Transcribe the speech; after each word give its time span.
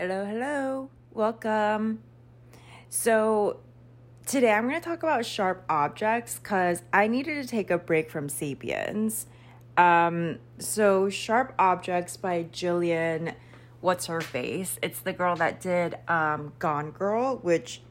Hello, 0.00 0.24
hello. 0.24 0.90
Welcome. 1.10 2.04
So, 2.88 3.58
today 4.26 4.52
I'm 4.52 4.68
going 4.68 4.80
to 4.80 4.88
talk 4.88 5.02
about 5.02 5.26
sharp 5.26 5.64
objects 5.68 6.38
because 6.38 6.84
I 6.92 7.08
needed 7.08 7.42
to 7.42 7.48
take 7.48 7.68
a 7.72 7.78
break 7.78 8.08
from 8.08 8.28
Sapiens. 8.28 9.26
Um, 9.76 10.38
so, 10.58 11.10
Sharp 11.10 11.52
Objects 11.58 12.16
by 12.16 12.44
Gillian, 12.44 13.32
what's 13.80 14.06
her 14.06 14.20
face? 14.20 14.78
It's 14.84 15.00
the 15.00 15.12
girl 15.12 15.34
that 15.34 15.60
did 15.60 15.96
um, 16.06 16.52
Gone 16.60 16.92
Girl, 16.92 17.38
which, 17.38 17.82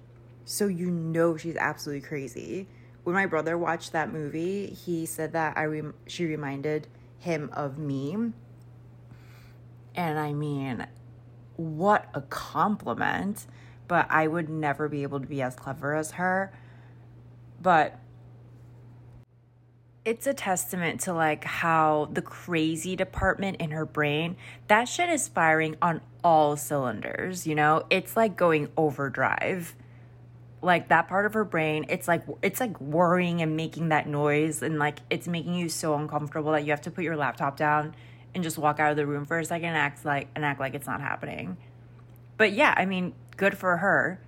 so 0.46 0.68
you 0.68 0.90
know 0.90 1.36
she's 1.36 1.58
absolutely 1.58 2.08
crazy. 2.08 2.70
When 3.04 3.16
my 3.16 3.26
brother 3.26 3.58
watched 3.58 3.92
that 3.92 4.14
movie, 4.14 4.68
he 4.68 5.06
said 5.06 5.34
that 5.34 5.58
I 5.58 5.66
rem- 5.66 5.96
she 6.06 6.24
reminded 6.24 6.88
him 7.20 7.50
of 7.52 7.78
me. 7.78 8.32
And 9.94 10.18
I 10.18 10.32
mean, 10.32 10.88
what 11.58 12.08
a 12.14 12.22
compliment. 12.22 13.46
But 13.88 14.08
I 14.10 14.28
would 14.28 14.50
never 14.50 14.90
be 14.90 15.04
able 15.04 15.20
to 15.20 15.28
be 15.28 15.42
as 15.42 15.56
clever 15.56 15.96
as 15.96 16.12
her. 16.12 16.52
But 17.62 18.00
it's 20.08 20.26
a 20.26 20.34
testament 20.34 21.02
to 21.02 21.12
like 21.12 21.44
how 21.44 22.08
the 22.14 22.22
crazy 22.22 22.96
department 22.96 23.58
in 23.58 23.72
her 23.72 23.86
brain 23.86 24.38
that 24.70 24.86
shit 24.86 25.10
is 25.10 25.28
firing 25.28 25.76
on 25.82 26.00
all 26.24 26.56
cylinders 26.56 27.46
you 27.46 27.54
know 27.54 27.86
it's 27.90 28.16
like 28.16 28.38
going 28.38 28.70
overdrive 28.78 29.76
like 30.62 30.88
that 30.88 31.10
part 31.10 31.26
of 31.26 31.34
her 31.34 31.44
brain 31.44 31.86
it's 31.90 32.08
like 32.08 32.24
it's 32.42 32.62
like 32.62 32.80
worrying 32.80 33.42
and 33.42 33.58
making 33.58 33.90
that 33.90 34.08
noise 34.08 34.62
and 34.62 34.80
like 34.80 35.00
it's 35.10 35.28
making 35.28 35.54
you 35.54 35.68
so 35.68 35.94
uncomfortable 35.94 36.54
that 36.54 36.64
you 36.64 36.72
have 36.72 36.82
to 36.82 36.90
put 36.90 37.04
your 37.04 37.18
laptop 37.18 37.58
down 37.58 37.94
and 38.38 38.44
just 38.44 38.58
walk 38.58 38.80
out 38.80 38.92
of 38.92 38.98
the 38.98 39.06
room 39.06 39.26
for 39.26 39.38
a 39.38 39.44
second 39.44 39.68
and 39.70 39.78
act 39.78 40.06
like 40.06 40.30
and 40.36 40.46
act 40.46 40.60
like 40.60 40.74
it's 40.74 40.88
not 40.88 41.02
happening 41.02 41.58
but 42.38 42.54
yeah, 42.54 42.74
I 42.78 42.86
mean, 42.86 43.14
good 43.36 43.58
for 43.58 43.78
her. 43.78 44.22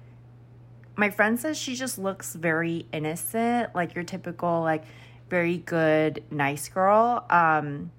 My 0.96 1.10
friend 1.12 1.40
says 1.40 1.58
she 1.58 1.76
just 1.76 1.98
looks 1.98 2.36
very 2.36 2.88
innocent, 2.92 3.74
like 3.74 3.96
your 3.96 4.04
typical, 4.04 4.62
like, 4.62 4.84
very 5.30 5.58
good, 5.58 6.24
nice 6.32 6.68
girl. 6.68 7.26
Um, 7.30 7.92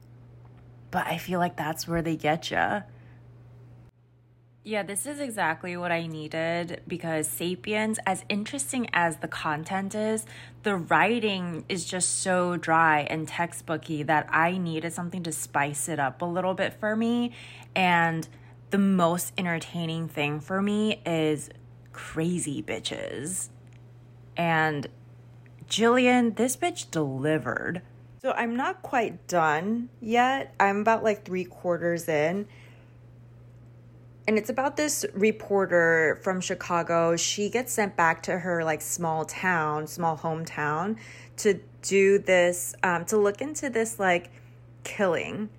but 0.91 1.07
I 1.07 1.17
feel 1.17 1.39
like 1.39 1.57
that's 1.57 1.87
where 1.89 2.03
they 2.03 2.17
get 2.17 2.51
you. 2.51 2.83
Yeah, 4.63 4.83
this 4.83 5.07
is 5.07 5.21
exactly 5.21 5.75
what 5.79 5.91
I 5.91 6.07
needed 6.07 6.83
because 6.87 7.27
Sapiens, 7.27 7.99
as 8.05 8.27
interesting 8.29 8.91
as 8.93 9.17
the 9.17 9.29
content 9.29 9.95
is, 9.95 10.27
the 10.65 10.77
writing 10.77 11.65
is 11.71 11.87
just 11.87 12.19
so 12.19 12.59
dry 12.59 13.01
and 13.09 13.27
textbooky 13.27 14.05
that 14.07 14.29
I 14.31 14.59
needed 14.59 14.93
something 14.93 15.23
to 15.23 15.33
spice 15.33 15.89
it 15.89 15.99
up 15.99 16.21
a 16.21 16.27
little 16.27 16.53
bit 16.53 16.75
for 16.75 16.95
me. 16.95 17.33
And 17.75 18.29
the 18.69 18.77
most 18.77 19.33
entertaining 19.39 20.09
thing 20.09 20.41
for 20.41 20.61
me 20.61 21.01
is 21.07 21.49
crazy 21.95 22.63
bitches. 22.63 23.49
And 24.37 24.89
Gillian, 25.69 26.35
this 26.35 26.59
bitch 26.59 26.91
delivered. 26.91 27.81
So 28.21 28.33
I'm 28.33 28.57
not 28.57 28.83
quite 28.83 29.27
done 29.27 29.89
yet. 30.03 30.55
I'm 30.61 30.81
about 30.81 31.03
like 31.03 31.25
three 31.25 31.45
quarters 31.45 32.11
in. 32.11 32.47
And 34.31 34.39
it's 34.39 34.49
about 34.49 34.77
this 34.77 35.05
reporter 35.13 36.21
from 36.23 36.41
Chicago. 36.41 37.17
She 37.17 37.51
gets 37.51 37.73
sent 37.73 37.97
back 37.97 38.23
to 38.23 38.39
her 38.39 38.63
like 38.63 38.81
small 38.81 39.25
town, 39.25 39.89
small 39.89 40.17
hometown 40.17 40.99
to 41.39 41.59
do 41.83 42.21
this, 42.21 42.77
um, 42.85 43.05
to 43.07 43.17
look 43.17 43.41
into 43.41 43.69
this 43.69 43.99
like 43.99 44.31
killing 44.85 45.51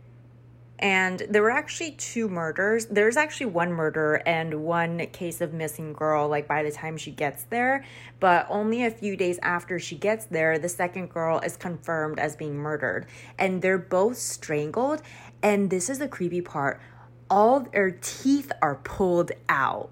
and 0.81 1.21
there 1.29 1.43
were 1.43 1.51
actually 1.51 1.91
two 1.91 2.27
murders. 2.27 2.87
There's 2.87 3.15
actually 3.15 3.47
one 3.47 3.71
murder 3.71 4.15
and 4.25 4.63
one 4.63 5.05
case 5.07 5.39
of 5.39 5.53
missing 5.53 5.93
girl, 5.93 6.27
like 6.27 6.47
by 6.47 6.63
the 6.63 6.71
time 6.71 6.97
she 6.97 7.11
gets 7.11 7.43
there. 7.43 7.85
But 8.19 8.47
only 8.49 8.83
a 8.83 8.89
few 8.89 9.15
days 9.15 9.37
after 9.43 9.77
she 9.77 9.95
gets 9.95 10.25
there, 10.25 10.57
the 10.57 10.69
second 10.69 11.09
girl 11.09 11.39
is 11.39 11.55
confirmed 11.55 12.19
as 12.19 12.35
being 12.35 12.55
murdered. 12.55 13.05
And 13.37 13.61
they're 13.61 13.77
both 13.77 14.17
strangled. 14.17 15.03
And 15.43 15.69
this 15.69 15.87
is 15.87 15.99
the 15.99 16.07
creepy 16.07 16.41
part 16.41 16.81
all 17.31 17.61
their 17.61 17.91
teeth 17.91 18.51
are 18.61 18.75
pulled 18.75 19.31
out. 19.47 19.89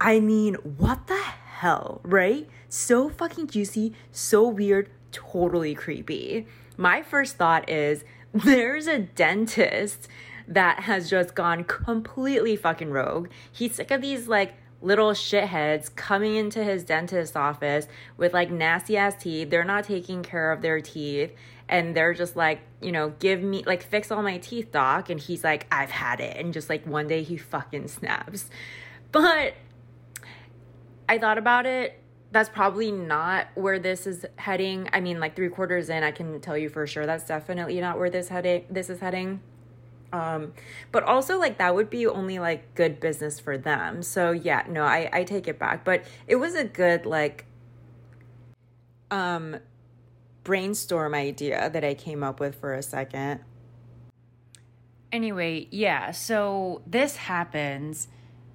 I 0.00 0.20
mean, 0.20 0.54
what 0.54 1.06
the 1.06 1.16
hell, 1.16 2.00
right? 2.04 2.46
So 2.68 3.08
fucking 3.08 3.48
juicy, 3.48 3.94
so 4.12 4.46
weird, 4.46 4.90
totally 5.10 5.74
creepy. 5.74 6.46
My 6.76 7.02
first 7.02 7.36
thought 7.38 7.68
is, 7.68 8.04
there's 8.34 8.86
a 8.86 8.98
dentist 8.98 10.06
that 10.46 10.80
has 10.80 11.10
just 11.10 11.34
gone 11.34 11.64
completely 11.64 12.54
fucking 12.54 12.90
rogue. 12.90 13.28
He's 13.50 13.74
sick 13.74 13.90
of 13.90 14.02
these 14.02 14.28
like 14.28 14.54
little 14.80 15.10
shitheads 15.10 15.94
coming 15.94 16.36
into 16.36 16.62
his 16.62 16.84
dentist 16.84 17.36
office 17.36 17.88
with 18.16 18.32
like 18.32 18.50
nasty 18.50 18.96
ass 18.96 19.14
teeth. 19.20 19.50
They're 19.50 19.64
not 19.64 19.84
taking 19.84 20.22
care 20.22 20.52
of 20.52 20.62
their 20.62 20.80
teeth 20.80 21.32
and 21.68 21.94
they're 21.94 22.14
just 22.14 22.36
like, 22.36 22.60
you 22.80 22.92
know, 22.92 23.10
give 23.18 23.42
me 23.42 23.64
like 23.64 23.82
fix 23.82 24.10
all 24.10 24.22
my 24.22 24.38
teeth, 24.38 24.72
doc. 24.72 25.10
And 25.10 25.20
he's 25.20 25.44
like, 25.44 25.66
I've 25.70 25.90
had 25.90 26.20
it. 26.20 26.36
And 26.36 26.52
just 26.52 26.68
like 26.68 26.86
one 26.86 27.08
day 27.08 27.22
he 27.22 27.36
fucking 27.36 27.88
snaps. 27.88 28.48
But 29.10 29.54
I 31.08 31.18
thought 31.18 31.38
about 31.38 31.66
it 31.66 32.02
that's 32.30 32.48
probably 32.48 32.92
not 32.92 33.48
where 33.54 33.78
this 33.78 34.06
is 34.06 34.26
heading. 34.36 34.88
I 34.92 35.00
mean, 35.00 35.18
like 35.18 35.34
three 35.34 35.48
quarters 35.48 35.88
in, 35.88 36.02
I 36.02 36.10
can 36.10 36.40
tell 36.40 36.58
you 36.58 36.68
for 36.68 36.86
sure 36.86 37.06
that's 37.06 37.24
definitely 37.24 37.80
not 37.80 37.98
where 37.98 38.10
this 38.10 38.28
heading 38.28 38.64
this 38.70 38.90
is 38.90 39.00
heading. 39.00 39.40
Um, 40.12 40.54
but 40.90 41.02
also 41.02 41.38
like 41.38 41.58
that 41.58 41.74
would 41.74 41.90
be 41.90 42.06
only 42.06 42.38
like 42.38 42.74
good 42.74 43.00
business 43.00 43.38
for 43.38 43.58
them. 43.58 44.02
So 44.02 44.32
yeah, 44.32 44.64
no, 44.68 44.84
I 44.84 45.08
I 45.12 45.24
take 45.24 45.48
it 45.48 45.58
back. 45.58 45.84
But 45.84 46.04
it 46.26 46.36
was 46.36 46.54
a 46.54 46.64
good 46.64 47.06
like 47.06 47.44
um 49.10 49.56
brainstorm 50.44 51.14
idea 51.14 51.68
that 51.70 51.84
I 51.84 51.94
came 51.94 52.22
up 52.22 52.40
with 52.40 52.54
for 52.54 52.74
a 52.74 52.82
second. 52.82 53.40
Anyway, 55.12 55.68
yeah, 55.70 56.10
so 56.10 56.82
this 56.86 57.16
happens 57.16 58.08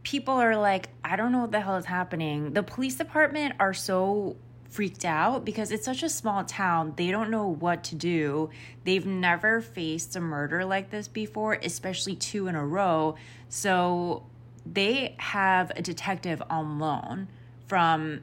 people 0.04 0.36
are 0.36 0.56
like, 0.56 0.90
I 1.04 1.16
don't 1.16 1.32
know 1.32 1.40
what 1.40 1.52
the 1.52 1.62
hell 1.62 1.78
is 1.78 1.86
happening. 1.86 2.54
The 2.54 2.64
police 2.64 2.96
department 2.96 3.56
are 3.60 3.74
so 3.74 4.36
freaked 4.74 5.06
out 5.06 5.46
because 5.46 5.72
it's 5.72 5.86
such 5.86 6.02
a 6.02 6.10
small 6.10 6.44
town. 6.44 6.94
They 6.96 7.12
don't 7.12 7.30
know 7.30 7.48
what 7.48 7.84
to 7.86 7.96
do. 7.96 8.50
They've 8.86 9.06
never 9.06 9.62
faced 9.62 10.16
a 10.16 10.20
murder 10.20 10.66
like 10.66 10.90
this 10.90 11.08
before, 11.08 11.54
especially 11.62 12.16
two 12.16 12.48
in 12.48 12.56
a 12.56 12.66
row. 12.66 13.16
So 13.50 14.26
they 14.66 15.16
have 15.20 15.72
a 15.76 15.84
detective 15.84 16.42
on 16.50 16.80
loan 16.80 17.28
from 17.68 18.22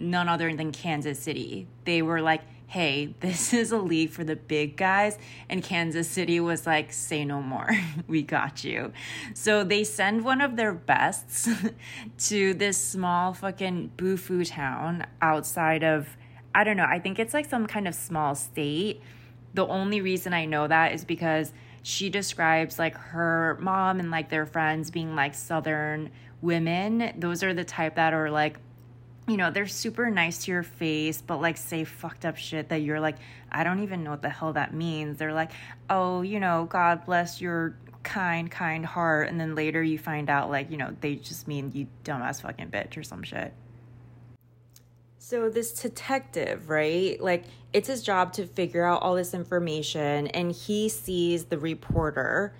none 0.00 0.28
other 0.28 0.52
than 0.52 0.72
Kansas 0.72 1.20
City. 1.20 1.68
They 1.84 2.02
were 2.02 2.20
like, 2.20 2.42
hey, 2.72 3.14
this 3.20 3.52
is 3.52 3.70
a 3.70 3.76
league 3.76 4.08
for 4.08 4.24
the 4.24 4.34
big 4.34 4.78
guys. 4.78 5.18
And 5.50 5.62
Kansas 5.62 6.08
City 6.08 6.40
was 6.40 6.66
like, 6.66 6.90
say 6.90 7.22
no 7.22 7.42
more. 7.42 7.68
we 8.08 8.22
got 8.22 8.64
you. 8.64 8.94
So 9.34 9.62
they 9.62 9.84
send 9.84 10.24
one 10.24 10.40
of 10.40 10.56
their 10.56 10.72
bests 10.72 11.50
to 12.28 12.54
this 12.54 12.78
small 12.78 13.34
fucking 13.34 13.92
bufu 13.98 14.48
town 14.48 15.04
outside 15.20 15.84
of, 15.84 16.16
I 16.54 16.64
don't 16.64 16.78
know, 16.78 16.86
I 16.88 16.98
think 16.98 17.18
it's 17.18 17.34
like 17.34 17.44
some 17.44 17.66
kind 17.66 17.86
of 17.86 17.94
small 17.94 18.34
state. 18.34 19.02
The 19.52 19.66
only 19.66 20.00
reason 20.00 20.32
I 20.32 20.46
know 20.46 20.66
that 20.66 20.94
is 20.94 21.04
because 21.04 21.52
she 21.82 22.08
describes 22.08 22.78
like 22.78 22.96
her 22.96 23.58
mom 23.60 24.00
and 24.00 24.10
like 24.10 24.30
their 24.30 24.46
friends 24.46 24.90
being 24.90 25.14
like 25.14 25.34
southern 25.34 26.08
women. 26.40 27.12
Those 27.18 27.42
are 27.42 27.52
the 27.52 27.64
type 27.64 27.96
that 27.96 28.14
are 28.14 28.30
like 28.30 28.58
you 29.28 29.36
know, 29.36 29.50
they're 29.50 29.66
super 29.66 30.10
nice 30.10 30.44
to 30.44 30.50
your 30.50 30.62
face, 30.62 31.22
but 31.22 31.40
like 31.40 31.56
say 31.56 31.84
fucked 31.84 32.24
up 32.24 32.36
shit 32.36 32.68
that 32.70 32.82
you're 32.82 33.00
like, 33.00 33.16
I 33.50 33.62
don't 33.64 33.82
even 33.82 34.02
know 34.02 34.10
what 34.10 34.22
the 34.22 34.28
hell 34.28 34.52
that 34.54 34.74
means. 34.74 35.18
They're 35.18 35.32
like, 35.32 35.52
oh, 35.88 36.22
you 36.22 36.40
know, 36.40 36.66
God 36.68 37.06
bless 37.06 37.40
your 37.40 37.76
kind, 38.02 38.50
kind 38.50 38.84
heart. 38.84 39.28
And 39.28 39.40
then 39.40 39.54
later 39.54 39.82
you 39.82 39.98
find 39.98 40.28
out, 40.28 40.50
like, 40.50 40.70
you 40.70 40.76
know, 40.76 40.94
they 41.00 41.16
just 41.16 41.46
mean 41.46 41.70
you 41.72 41.86
dumbass 42.04 42.42
fucking 42.42 42.70
bitch 42.70 42.96
or 42.96 43.02
some 43.02 43.22
shit. 43.22 43.52
So, 45.18 45.48
this 45.48 45.72
detective, 45.72 46.68
right? 46.68 47.18
Like, 47.20 47.44
it's 47.72 47.88
his 47.88 48.02
job 48.02 48.32
to 48.34 48.46
figure 48.46 48.84
out 48.84 49.02
all 49.02 49.14
this 49.14 49.34
information, 49.34 50.26
and 50.26 50.50
he 50.50 50.88
sees 50.88 51.44
the 51.44 51.58
reporter 51.58 52.52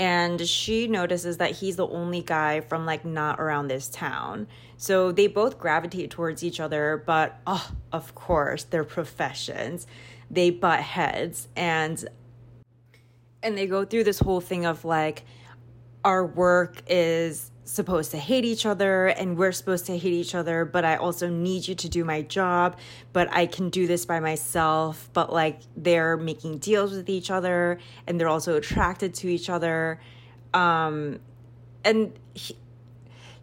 and 0.00 0.48
she 0.48 0.86
notices 0.86 1.36
that 1.36 1.50
he's 1.50 1.76
the 1.76 1.86
only 1.86 2.22
guy 2.22 2.62
from 2.62 2.86
like 2.86 3.04
not 3.04 3.38
around 3.38 3.68
this 3.68 3.86
town. 3.90 4.46
So 4.78 5.12
they 5.12 5.26
both 5.26 5.58
gravitate 5.58 6.10
towards 6.10 6.42
each 6.42 6.58
other, 6.58 7.02
but 7.04 7.38
oh, 7.46 7.70
of 7.92 8.14
course, 8.14 8.64
their 8.64 8.82
professions, 8.82 9.86
they 10.30 10.48
butt 10.48 10.80
heads 10.80 11.48
and 11.54 12.02
and 13.42 13.58
they 13.58 13.66
go 13.66 13.84
through 13.84 14.04
this 14.04 14.18
whole 14.20 14.40
thing 14.40 14.64
of 14.64 14.86
like 14.86 15.22
our 16.02 16.24
work 16.24 16.82
is 16.86 17.49
supposed 17.64 18.10
to 18.10 18.18
hate 18.18 18.44
each 18.44 18.66
other 18.66 19.06
and 19.06 19.36
we're 19.36 19.52
supposed 19.52 19.86
to 19.86 19.96
hate 19.96 20.12
each 20.12 20.34
other, 20.34 20.64
but 20.64 20.84
I 20.84 20.96
also 20.96 21.28
need 21.28 21.68
you 21.68 21.74
to 21.76 21.88
do 21.88 22.04
my 22.04 22.22
job, 22.22 22.76
but 23.12 23.32
I 23.32 23.46
can 23.46 23.70
do 23.70 23.86
this 23.86 24.04
by 24.06 24.18
myself. 24.20 25.08
But 25.12 25.32
like 25.32 25.60
they're 25.76 26.16
making 26.16 26.58
deals 26.58 26.92
with 26.92 27.08
each 27.08 27.30
other 27.30 27.78
and 28.06 28.18
they're 28.18 28.28
also 28.28 28.56
attracted 28.56 29.14
to 29.14 29.28
each 29.28 29.48
other. 29.48 30.00
Um, 30.52 31.20
and 31.84 32.12
he, 32.34 32.56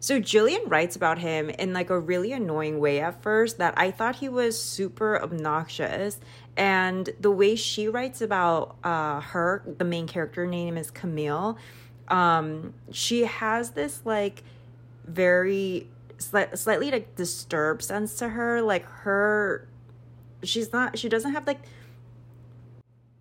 So 0.00 0.20
Gillian 0.20 0.68
writes 0.68 0.94
about 0.94 1.18
him 1.18 1.50
in 1.50 1.72
like 1.72 1.90
a 1.90 1.98
really 1.98 2.32
annoying 2.32 2.78
way 2.78 3.00
at 3.00 3.22
first 3.22 3.58
that 3.58 3.74
I 3.76 3.90
thought 3.90 4.16
he 4.16 4.28
was 4.28 4.60
super 4.60 5.20
obnoxious. 5.20 6.20
And 6.56 7.08
the 7.20 7.30
way 7.30 7.56
she 7.56 7.88
writes 7.88 8.20
about 8.20 8.76
uh, 8.84 9.20
her, 9.20 9.62
the 9.78 9.84
main 9.84 10.06
character 10.06 10.46
name 10.46 10.76
is 10.76 10.90
Camille. 10.90 11.56
Um, 12.08 12.74
she 12.90 13.24
has 13.24 13.70
this 13.70 14.02
like 14.04 14.42
very 15.06 15.88
sli- 16.18 16.56
slightly 16.56 16.90
like 16.90 17.14
disturbed 17.16 17.82
sense 17.82 18.16
to 18.16 18.30
her. 18.30 18.62
Like 18.62 18.84
her, 18.84 19.68
she's 20.42 20.72
not. 20.72 20.98
She 20.98 21.08
doesn't 21.08 21.32
have 21.32 21.46
like 21.46 21.60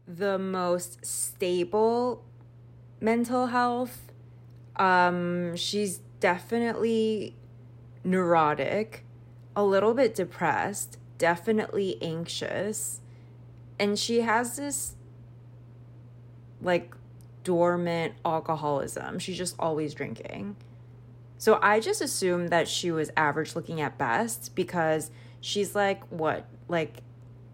the 0.07 0.37
most 0.37 1.05
stable 1.05 2.23
mental 2.99 3.47
health. 3.47 4.11
Um, 4.75 5.55
she's 5.55 5.99
definitely 6.19 7.35
neurotic, 8.03 9.03
a 9.55 9.63
little 9.63 9.93
bit 9.93 10.15
depressed, 10.15 10.97
definitely 11.17 12.01
anxious. 12.01 13.01
And 13.79 13.97
she 13.99 14.21
has 14.21 14.57
this 14.57 14.95
like 16.61 16.93
dormant 17.47 18.13
alcoholism. 18.25 19.19
She's 19.19 19.37
just 19.37 19.55
always 19.57 19.93
drinking. 19.93 20.57
So 21.37 21.59
I 21.61 21.79
just 21.79 22.01
assumed 22.01 22.49
that 22.49 22.67
she 22.67 22.91
was 22.91 23.09
average 23.15 23.55
looking 23.55 23.79
at 23.79 23.97
best 23.97 24.53
because 24.53 25.11
she's 25.39 25.73
like 25.73 26.03
what, 26.09 26.45
like 26.67 26.97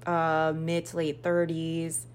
uh 0.07 0.51
mid 0.56 0.86
to 0.88 0.98
late 0.98 1.22
30s 1.24 2.06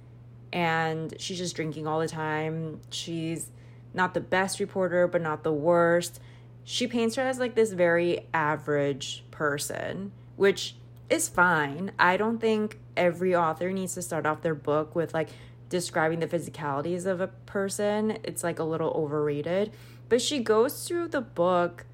and 0.52 1.14
she's 1.18 1.38
just 1.38 1.54
drinking 1.54 1.86
all 1.86 2.00
the 2.00 2.08
time. 2.08 2.80
She's 2.90 3.52
not 3.94 4.12
the 4.12 4.20
best 4.20 4.58
reporter, 4.58 5.06
but 5.06 5.22
not 5.22 5.44
the 5.44 5.52
worst. 5.52 6.20
She 6.64 6.88
paints 6.88 7.14
her 7.14 7.22
as 7.22 7.38
like 7.38 7.54
this 7.54 7.72
very 7.72 8.26
average 8.34 9.24
person, 9.30 10.10
which 10.34 10.74
is 11.08 11.28
fine. 11.28 11.92
I 11.96 12.16
don't 12.16 12.40
think 12.40 12.78
every 12.96 13.36
author 13.36 13.70
needs 13.72 13.94
to 13.94 14.02
start 14.02 14.26
off 14.26 14.42
their 14.42 14.56
book 14.56 14.96
with 14.96 15.14
like 15.14 15.28
describing 15.68 16.20
the 16.20 16.26
physicalities 16.26 17.06
of 17.06 17.20
a 17.20 17.28
person. 17.28 18.18
It's 18.24 18.42
like 18.42 18.58
a 18.58 18.64
little 18.64 18.90
overrated. 18.90 19.72
But 20.08 20.22
she 20.22 20.38
goes 20.40 20.86
through 20.86 21.08
the 21.08 21.20
book 21.20 21.86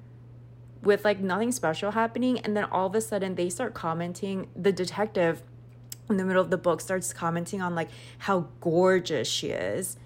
with 0.81 1.03
like 1.03 1.19
nothing 1.19 1.51
special 1.51 1.91
happening 1.91 2.39
and 2.39 2.55
then 2.55 2.63
all 2.65 2.87
of 2.87 2.95
a 2.95 3.01
sudden 3.01 3.35
they 3.35 3.49
start 3.49 3.73
commenting 3.73 4.47
the 4.55 4.71
detective 4.71 5.41
in 6.09 6.17
the 6.17 6.23
middle 6.23 6.41
of 6.41 6.51
the 6.51 6.57
book 6.57 6.79
starts 6.79 7.11
commenting 7.11 7.61
on 7.61 7.73
like 7.73 7.89
how 8.19 8.47
gorgeous 8.61 9.27
she 9.27 9.47
is. 9.47 9.97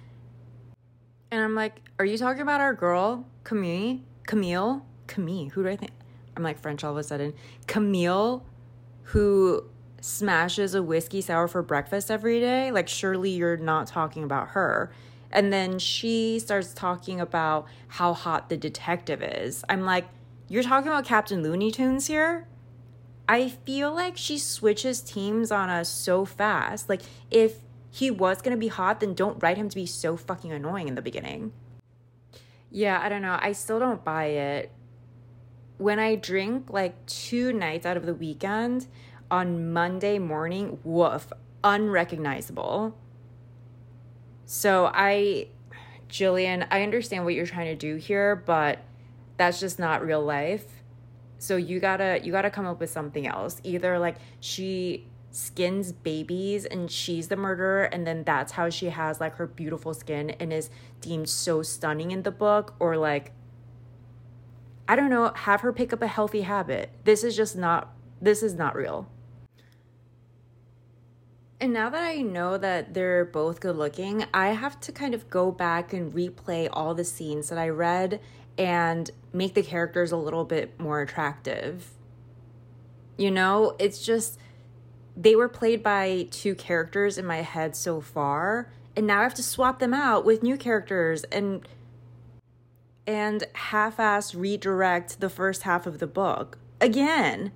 And 1.32 1.44
I'm 1.44 1.54
like, 1.54 1.82
are 2.00 2.06
you 2.06 2.18
talking 2.18 2.42
about 2.42 2.62
our 2.62 2.74
girl, 2.74 3.28
Camille? 3.44 4.00
Camille? 4.26 4.86
Camille, 5.08 5.50
who 5.50 5.64
do 5.64 5.70
I 5.70 5.76
think? 5.76 5.92
I'm 6.36 6.44
like 6.44 6.60
French 6.60 6.84
all 6.84 6.92
of 6.92 6.98
a 6.98 7.04
sudden. 7.04 7.34
Camille, 7.68 8.46
who 9.04 9.66
smashes 10.02 10.74
a 10.76 10.84
whiskey 10.84 11.22
sour 11.22 11.48
for 11.48 11.62
breakfast 11.62 12.10
every 12.10 12.40
day. 12.40 12.72
Like, 12.72 12.88
surely 12.88 13.32
you're 13.32 13.58
not 13.58 13.88
talking 13.88 14.24
about 14.24 14.50
her. 14.50 14.92
And 15.32 15.54
then 15.54 15.80
she 15.80 16.40
starts 16.40 16.74
talking 16.74 17.20
about 17.20 17.68
how 17.88 18.14
hot 18.14 18.50
the 18.50 18.58
detective 18.58 19.22
is. 19.22 19.64
I'm 19.70 19.86
like, 19.86 20.08
you're 20.48 20.64
talking 20.64 20.88
about 20.88 21.06
Captain 21.06 21.44
Looney 21.44 21.72
Tunes 21.72 22.08
here? 22.08 22.48
I 23.28 23.50
feel 23.50 23.94
like 23.94 24.18
she 24.18 24.40
switches 24.40 25.02
teams 25.02 25.52
on 25.52 25.70
us 25.70 25.88
so 25.88 26.26
fast. 26.26 26.90
Like, 26.90 27.02
if 27.30 27.58
he 27.92 28.10
was 28.10 28.42
gonna 28.42 28.58
be 28.58 28.70
hot, 28.70 29.00
then 29.00 29.14
don't 29.14 29.42
write 29.42 29.58
him 29.58 29.70
to 29.70 29.76
be 29.76 29.86
so 29.86 30.18
fucking 30.18 30.52
annoying 30.52 30.88
in 30.88 30.96
the 30.96 31.02
beginning. 31.02 31.52
Yeah, 32.72 33.00
I 33.02 33.10
don't 33.10 33.22
know. 33.22 33.38
I 33.40 33.52
still 33.52 33.80
don't 33.80 34.04
buy 34.04 34.26
it. 34.26 34.72
When 35.78 36.00
I 36.00 36.16
drink 36.16 36.70
like 36.70 37.06
two 37.06 37.54
nights 37.54 37.86
out 37.86 37.98
of 37.98 38.06
the 38.06 38.14
weekend 38.14 38.88
on 39.32 39.72
Monday 39.72 40.20
morning, 40.20 40.80
woof, 40.84 41.32
unrecognizable. 41.64 42.96
So 44.46 44.90
I, 44.94 45.48
Gillian, 46.08 46.66
I 46.72 46.84
understand 46.84 47.26
what 47.26 47.34
you're 47.34 47.46
trying 47.46 47.68
to 47.68 47.76
do 47.76 47.96
here, 47.96 48.36
but 48.36 48.80
that's 49.38 49.60
just 49.60 49.80
not 49.80 50.06
real 50.06 50.22
life. 50.22 50.66
So 51.38 51.56
you 51.56 51.80
gotta 51.80 52.20
you 52.22 52.32
gotta 52.32 52.50
come 52.50 52.66
up 52.66 52.80
with 52.80 52.90
something 52.90 53.26
else. 53.26 53.62
Either 53.64 53.98
like 53.98 54.18
she 54.42 55.08
skins 55.32 55.92
babies 55.92 56.66
and 56.66 56.90
she's 56.90 57.28
the 57.28 57.36
murderer 57.36 57.84
and 57.84 58.06
then 58.06 58.24
that's 58.24 58.54
how 58.54 58.70
she 58.70 58.88
has 58.88 59.20
like 59.20 59.36
her 59.36 59.46
beautiful 59.46 59.94
skin 59.94 60.32
and 60.32 60.52
is 60.52 60.70
deemed 61.02 61.30
so 61.30 61.62
stunning 61.62 62.10
in 62.10 62.24
the 62.24 62.32
book 62.32 62.74
or 62.80 62.98
like 62.98 63.32
i 64.88 64.96
don't 64.96 65.12
know 65.12 65.32
have 65.36 65.62
her 65.62 65.72
pick 65.72 65.94
up 65.94 66.02
a 66.02 66.08
healthy 66.08 66.42
habit. 66.42 66.90
This 67.04 67.24
is 67.24 67.36
just 67.36 67.56
not 67.56 67.94
this 68.20 68.42
is 68.42 68.56
not 68.56 68.76
real 68.76 69.08
and 71.62 71.74
now 71.74 71.90
that 71.90 72.04
I 72.04 72.22
know 72.22 72.58
that 72.58 72.94
they're 72.94 73.26
both 73.26 73.60
good 73.60 73.76
looking, 73.76 74.26
I 74.34 74.50
have 74.50 74.80
to 74.82 74.92
kind 74.92 75.14
of 75.14 75.30
go 75.30 75.52
back 75.52 75.92
and 75.94 76.14
replay 76.14 76.70
all 76.72 76.94
the 76.96 77.04
scenes 77.04 77.50
that 77.50 77.58
I 77.58 77.70
read 77.70 78.22
and 78.58 79.10
make 79.34 79.54
the 79.54 79.64
characters 79.64 80.12
a 80.12 80.18
little 80.18 80.46
bit 80.46 80.80
more 80.80 81.02
attractive. 81.02 81.92
You 83.18 83.32
know, 83.32 83.76
it's 83.80 84.06
just 84.06 84.40
they 85.18 85.36
were 85.36 85.50
played 85.50 85.84
by 85.84 86.28
two 86.32 86.56
characters 86.56 87.18
in 87.18 87.26
my 87.26 87.42
head 87.42 87.76
so 87.76 88.00
far, 88.00 88.72
and 88.96 89.06
now 89.08 89.20
I 89.20 89.24
have 89.24 89.34
to 89.36 89.44
swap 89.44 89.80
them 89.80 89.94
out 89.94 90.24
with 90.24 90.44
new 90.44 90.56
characters 90.56 91.26
and 91.26 91.68
and 93.06 93.44
half-ass 93.54 94.36
redirect 94.36 95.20
the 95.20 95.30
first 95.30 95.64
half 95.64 95.88
of 95.88 96.00
the 96.00 96.08
book 96.08 96.58
again. 96.80 97.52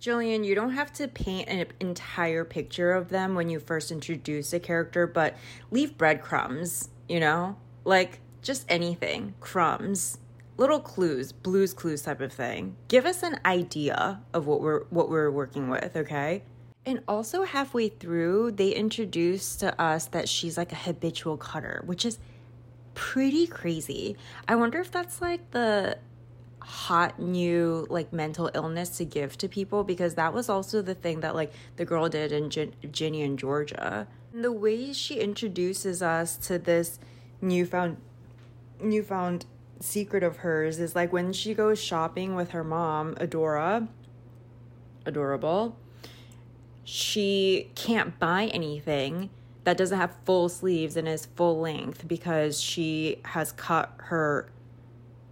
Gillian, 0.00 0.44
you 0.44 0.54
don't 0.54 0.72
have 0.72 0.92
to 0.94 1.08
paint 1.08 1.48
an 1.48 1.66
entire 1.80 2.44
picture 2.44 2.92
of 2.92 3.08
them 3.08 3.34
when 3.34 3.48
you 3.48 3.58
first 3.58 3.90
introduce 3.90 4.52
a 4.52 4.60
character, 4.60 5.06
but 5.06 5.36
leave 5.70 5.98
breadcrumbs, 5.98 6.88
you 7.08 7.18
know? 7.18 7.56
Like 7.84 8.20
just 8.42 8.64
anything, 8.68 9.34
crumbs, 9.40 10.18
little 10.56 10.78
clues, 10.78 11.32
blues 11.32 11.74
clues 11.74 12.02
type 12.02 12.20
of 12.20 12.32
thing. 12.32 12.76
Give 12.86 13.06
us 13.06 13.22
an 13.22 13.40
idea 13.44 14.20
of 14.32 14.46
what 14.46 14.60
we're 14.60 14.84
what 14.90 15.10
we're 15.10 15.30
working 15.30 15.68
with, 15.68 15.96
okay? 15.96 16.42
And 16.86 17.02
also 17.08 17.42
halfway 17.42 17.88
through, 17.88 18.52
they 18.52 18.70
introduce 18.70 19.56
to 19.56 19.78
us 19.80 20.06
that 20.06 20.28
she's 20.28 20.56
like 20.56 20.72
a 20.72 20.76
habitual 20.76 21.36
cutter, 21.36 21.82
which 21.86 22.04
is 22.04 22.18
pretty 22.94 23.46
crazy. 23.46 24.16
I 24.46 24.56
wonder 24.56 24.80
if 24.80 24.90
that's 24.90 25.20
like 25.20 25.50
the 25.50 25.98
hot 26.68 27.18
new 27.18 27.86
like 27.88 28.12
mental 28.12 28.50
illness 28.52 28.90
to 28.98 29.02
give 29.02 29.38
to 29.38 29.48
people 29.48 29.84
because 29.84 30.16
that 30.16 30.34
was 30.34 30.50
also 30.50 30.82
the 30.82 30.94
thing 30.94 31.20
that 31.20 31.34
like 31.34 31.50
the 31.76 31.84
girl 31.86 32.10
did 32.10 32.30
in 32.30 32.50
Gin- 32.50 32.74
Ginny 32.92 33.22
and 33.22 33.38
Georgia. 33.38 34.06
And 34.34 34.44
the 34.44 34.52
way 34.52 34.92
she 34.92 35.18
introduces 35.18 36.02
us 36.02 36.36
to 36.46 36.58
this 36.58 36.98
newfound 37.40 37.96
newfound 38.80 39.46
secret 39.80 40.22
of 40.22 40.38
hers 40.38 40.78
is 40.78 40.94
like 40.94 41.10
when 41.10 41.32
she 41.32 41.54
goes 41.54 41.82
shopping 41.82 42.34
with 42.34 42.50
her 42.50 42.62
mom, 42.62 43.14
Adora, 43.14 43.88
adorable, 45.06 45.74
she 46.84 47.70
can't 47.76 48.18
buy 48.18 48.46
anything 48.46 49.30
that 49.64 49.78
doesn't 49.78 49.98
have 49.98 50.14
full 50.26 50.50
sleeves 50.50 50.98
and 50.98 51.08
is 51.08 51.24
full 51.34 51.60
length 51.60 52.06
because 52.06 52.60
she 52.60 53.20
has 53.24 53.52
cut 53.52 53.94
her 53.96 54.50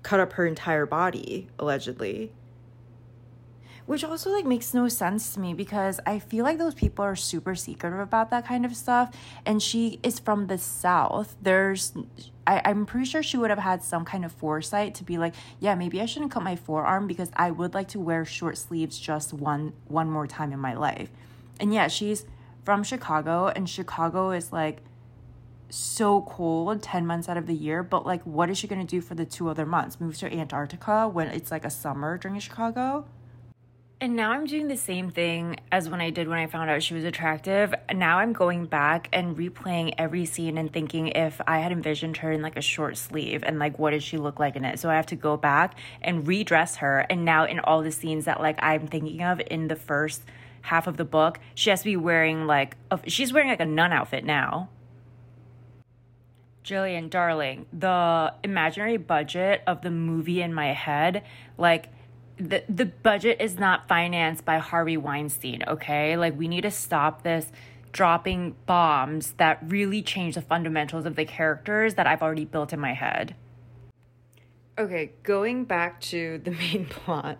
cut 0.06 0.20
up 0.20 0.34
her 0.34 0.46
entire 0.46 0.86
body 0.86 1.48
allegedly 1.58 2.30
which 3.86 4.04
also 4.04 4.30
like 4.30 4.44
makes 4.44 4.75
no 4.75 4.88
sense 4.88 5.32
to 5.32 5.40
me 5.40 5.54
because 5.54 5.98
I 6.04 6.18
feel 6.18 6.44
like 6.44 6.58
those 6.58 6.75
people 6.75 7.04
are 7.04 7.16
super 7.16 7.54
secretive 7.54 8.00
about 8.00 8.30
that 8.30 8.44
kind 8.44 8.64
of 8.64 8.76
stuff. 8.76 9.14
And 9.46 9.62
she 9.62 10.00
is 10.02 10.18
from 10.18 10.48
the 10.48 10.58
South. 10.58 11.36
There's, 11.40 11.92
I, 12.48 12.62
I'm 12.64 12.84
pretty 12.84 13.06
sure 13.06 13.22
she 13.22 13.36
would 13.36 13.50
have 13.50 13.60
had 13.60 13.84
some 13.84 14.04
kind 14.04 14.25
of 14.25 14.32
foresight 14.32 14.96
to 14.96 15.04
be 15.04 15.18
like, 15.18 15.34
yeah, 15.60 15.76
maybe 15.76 16.00
I 16.00 16.06
shouldn't 16.06 16.32
cut 16.32 16.42
my 16.42 16.56
forearm 16.56 17.06
because 17.06 17.30
I 17.36 17.52
would 17.52 17.75
like 17.75 17.86
to 17.88 18.00
wear 18.00 18.25
short 18.25 18.58
sleeves 18.58 18.98
just 18.98 19.32
one 19.32 19.72
one 19.86 20.10
more 20.10 20.26
time 20.26 20.52
in 20.52 20.58
my 20.58 20.75
life. 20.75 21.10
And 21.60 21.72
yeah, 21.72 21.86
she's 21.86 22.26
from 22.64 22.82
Chicago, 22.82 23.46
and 23.46 23.70
Chicago 23.70 24.32
is 24.32 24.52
like 24.52 24.82
so 25.68 26.23
cold 26.23 26.82
10 26.82 27.06
months 27.06 27.28
out 27.28 27.37
of 27.37 27.46
the 27.46 27.54
year 27.54 27.82
but 27.82 28.06
like 28.06 28.23
what 28.23 28.49
is 28.50 28.58
she 28.58 28.66
going 28.66 28.80
to 28.80 28.87
do 28.87 29.00
for 29.00 29.14
the 29.14 29.25
two 29.25 29.49
other 29.49 29.66
months 29.66 30.00
move 30.00 30.16
to 30.16 30.32
antarctica 30.32 31.08
when 31.08 31.28
it's 31.28 31.50
like 31.50 31.64
a 31.64 31.70
summer 31.70 32.16
during 32.18 32.38
chicago 32.38 33.04
and 33.99 34.14
now 34.14 34.32
I'm 34.32 34.44
doing 34.44 34.68
the 34.68 34.76
same 34.76 35.11
thing 35.11 35.56
as 35.73 35.88
when 35.88 36.02
I 36.02 36.11
did 36.11 36.28
when 36.28 36.38
I 36.38 36.49
found 36.49 36.68
out 36.68 36.82
she 36.82 36.92
was 36.92 37.04
attractive. 37.04 37.75
Now 37.94 38.18
I'm 38.18 38.35
going 38.35 38.66
back 38.66 39.08
and 39.11 39.35
replaying 39.35 39.94
every 39.96 40.26
scene 40.26 40.58
and 40.58 40.70
thinking 40.70 41.08
if 41.08 41.40
I 41.46 41.61
had 41.61 41.73
envisioned 41.73 42.18
her 42.18 42.30
in 42.30 42.42
like 42.42 42.58
a 42.58 42.61
short 42.61 42.99
sleeve 42.99 43.42
and 43.42 43.58
like 43.58 43.78
what 43.78 43.92
does 43.92 44.02
she 44.02 44.18
look 44.18 44.38
like 44.38 44.54
in 44.54 44.66
it. 44.66 44.78
So 44.80 44.90
I 44.90 44.96
have 44.96 45.06
to 45.06 45.16
go 45.16 45.38
back 45.38 45.78
and 46.02 46.28
redress 46.28 46.76
her. 46.76 47.06
And 47.08 47.25
now 47.25 47.46
in 47.46 47.58
all 47.58 47.80
the 47.80 47.90
scenes 47.90 48.26
that 48.26 48.38
like 48.38 48.58
I'm 48.62 48.87
thinking 48.87 49.23
of 49.23 49.40
in 49.50 49.68
the 49.68 49.76
first 49.76 50.23
half 50.61 50.87
of 50.87 50.99
the 50.99 51.06
book, 51.06 51.40
she 51.54 51.70
has 51.70 51.80
to 51.80 51.87
be 51.87 51.96
wearing 51.96 52.46
like 52.46 52.76
a, 52.90 53.00
she's 53.06 53.32
wearing 53.32 53.49
like 53.49 53.61
a 53.61 53.66
nun 53.66 53.94
outfit 53.94 54.26
now. 54.26 54.68
Gillian, 56.66 57.08
darling, 57.08 57.66
the 57.73 58.35
imaginary 58.42 58.96
budget 58.96 59.62
of 59.68 59.82
the 59.82 59.90
movie 59.90 60.42
in 60.42 60.52
my 60.52 60.73
head, 60.73 61.23
like 61.56 61.88
the 62.38 62.64
the 62.68 62.87
budget 62.87 63.40
is 63.40 63.56
not 63.56 63.87
financed 63.87 64.44
by 64.44 64.58
Harvey 64.58 64.96
Weinstein, 64.96 65.62
okay? 65.66 66.16
Like 66.16 66.37
we 66.37 66.49
need 66.49 66.62
to 66.62 66.73
stop 66.73 67.23
this 67.23 67.52
dropping 67.92 68.56
bombs 68.66 69.35
that 69.38 69.61
really 69.62 70.02
change 70.02 70.35
the 70.35 70.42
fundamentals 70.42 71.06
of 71.06 71.14
the 71.14 71.25
characters 71.25 71.94
that 71.94 72.06
I've 72.06 72.20
already 72.20 72.44
built 72.44 72.73
in 72.73 72.80
my 72.80 72.94
head. 72.94 73.37
Okay, 74.76 75.12
going 75.23 75.64
back 75.64 76.00
to 76.02 76.38
the 76.44 76.50
main 76.50 76.85
plot. 76.90 77.38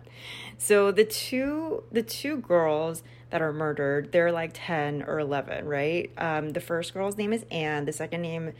So 0.57 0.91
the 0.93 1.03
two 1.03 1.83
the 1.91 2.01
two 2.01 2.37
girls 2.37 3.03
that 3.29 3.41
are 3.41 3.51
murdered, 3.51 4.13
they're 4.13 4.31
like 4.31 4.51
10 4.53 5.03
or 5.03 5.19
11, 5.19 5.65
right? 5.67 6.11
Um 6.17 6.51
the 6.51 6.61
first 6.61 6.93
girl's 6.93 7.17
name 7.17 7.33
is 7.33 7.43
Anne, 7.51 7.83
the 7.83 7.91
second 7.91 8.21
name 8.21 8.53